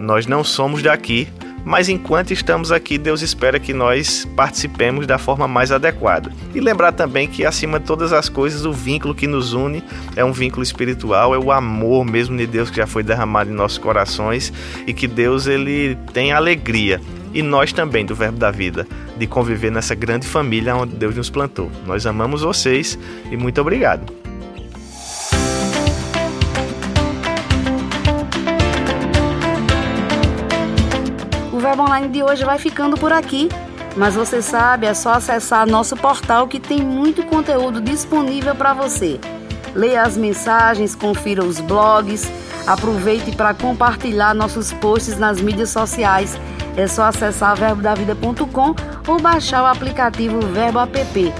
Nós 0.00 0.26
não 0.26 0.42
somos 0.42 0.82
daqui, 0.82 1.28
mas 1.66 1.90
enquanto 1.90 2.32
estamos 2.32 2.72
aqui, 2.72 2.96
Deus 2.96 3.20
espera 3.20 3.60
que 3.60 3.74
nós 3.74 4.26
participemos 4.34 5.06
da 5.06 5.18
forma 5.18 5.46
mais 5.46 5.70
adequada. 5.70 6.32
E 6.54 6.60
lembrar 6.60 6.92
também 6.92 7.28
que, 7.28 7.44
acima 7.44 7.78
de 7.78 7.84
todas 7.84 8.10
as 8.10 8.30
coisas, 8.30 8.64
o 8.64 8.72
vínculo 8.72 9.14
que 9.14 9.26
nos 9.26 9.52
une 9.52 9.84
é 10.16 10.24
um 10.24 10.32
vínculo 10.32 10.62
espiritual, 10.62 11.34
é 11.34 11.38
o 11.38 11.52
amor 11.52 12.06
mesmo 12.06 12.38
de 12.38 12.46
Deus 12.46 12.70
que 12.70 12.78
já 12.78 12.86
foi 12.86 13.02
derramado 13.02 13.50
em 13.50 13.54
nossos 13.54 13.76
corações 13.76 14.50
e 14.86 14.94
que 14.94 15.06
Deus 15.06 15.46
ele 15.46 15.94
tem 16.14 16.32
alegria 16.32 16.98
e 17.34 17.42
nós 17.42 17.70
também 17.70 18.06
do 18.06 18.14
Verbo 18.14 18.38
da 18.38 18.50
Vida, 18.50 18.86
de 19.18 19.26
conviver 19.26 19.70
nessa 19.70 19.94
grande 19.94 20.26
família 20.26 20.74
onde 20.74 20.96
Deus 20.96 21.14
nos 21.14 21.28
plantou. 21.28 21.70
Nós 21.86 22.06
amamos 22.06 22.40
vocês 22.40 22.98
e 23.30 23.36
muito 23.36 23.60
obrigado. 23.60 24.27
O 31.78 31.80
Verbo 31.80 31.92
Online 31.92 32.08
de 32.08 32.24
hoje 32.24 32.44
vai 32.44 32.58
ficando 32.58 32.96
por 32.96 33.12
aqui. 33.12 33.48
Mas 33.96 34.16
você 34.16 34.42
sabe, 34.42 34.84
é 34.84 34.94
só 34.94 35.12
acessar 35.12 35.64
nosso 35.64 35.96
portal 35.96 36.48
que 36.48 36.58
tem 36.58 36.82
muito 36.82 37.22
conteúdo 37.24 37.80
disponível 37.80 38.52
para 38.52 38.72
você. 38.74 39.20
Leia 39.76 40.02
as 40.02 40.16
mensagens, 40.16 40.96
confira 40.96 41.44
os 41.44 41.60
blogs, 41.60 42.28
aproveite 42.66 43.30
para 43.30 43.54
compartilhar 43.54 44.34
nossos 44.34 44.72
posts 44.72 45.16
nas 45.18 45.40
mídias 45.40 45.70
sociais 45.70 46.36
é 46.76 46.86
só 46.86 47.04
acessar 47.04 47.56
verbodavida.com 47.56 48.74
ou 49.08 49.20
baixar 49.20 49.62
o 49.62 49.66
aplicativo 49.66 50.40
Verbo 50.40 50.78
App. 50.78 51.34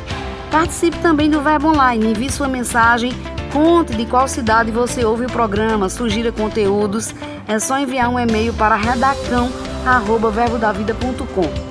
Participe 0.50 0.98
também 0.98 1.30
do 1.30 1.40
Verbo 1.40 1.68
Online, 1.68 2.10
envie 2.10 2.30
sua 2.30 2.48
mensagem, 2.48 3.12
conte 3.52 3.94
de 3.94 4.06
qual 4.06 4.28
cidade 4.28 4.70
você 4.70 5.04
ouve 5.04 5.26
o 5.26 5.30
programa, 5.30 5.88
sugira 5.88 6.30
conteúdos. 6.32 7.14
É 7.46 7.58
só 7.58 7.78
enviar 7.78 8.08
um 8.08 8.18
e-mail 8.18 8.54
para 8.54 8.76
redacão@verbodavida.com. 8.76 11.68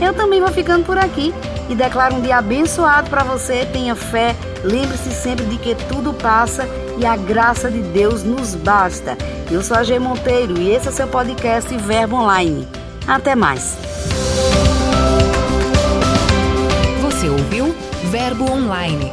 Eu 0.00 0.14
também 0.14 0.40
vou 0.40 0.50
ficando 0.50 0.84
por 0.84 0.96
aqui 0.96 1.34
e 1.68 1.74
declaro 1.74 2.14
um 2.16 2.20
dia 2.20 2.38
abençoado 2.38 3.10
para 3.10 3.22
você. 3.22 3.66
Tenha 3.66 3.94
fé, 3.94 4.34
lembre-se 4.64 5.12
sempre 5.12 5.44
de 5.44 5.58
que 5.58 5.74
tudo 5.74 6.14
passa 6.14 6.66
e 6.98 7.06
a 7.06 7.16
graça 7.16 7.70
de 7.70 7.82
Deus 7.82 8.24
nos 8.24 8.54
basta. 8.54 9.16
Eu 9.50 9.62
sou 9.62 9.76
a 9.76 9.82
G 9.82 9.98
Monteiro 9.98 10.58
e 10.58 10.70
esse 10.70 10.88
é 10.88 10.92
seu 10.92 11.06
podcast 11.06 11.76
Verbo 11.76 12.16
Online. 12.16 12.66
Até 13.06 13.34
mais. 13.34 13.76
Você 17.02 17.28
ouviu 17.28 17.74
Verbo 18.10 18.50
Online, 18.50 19.12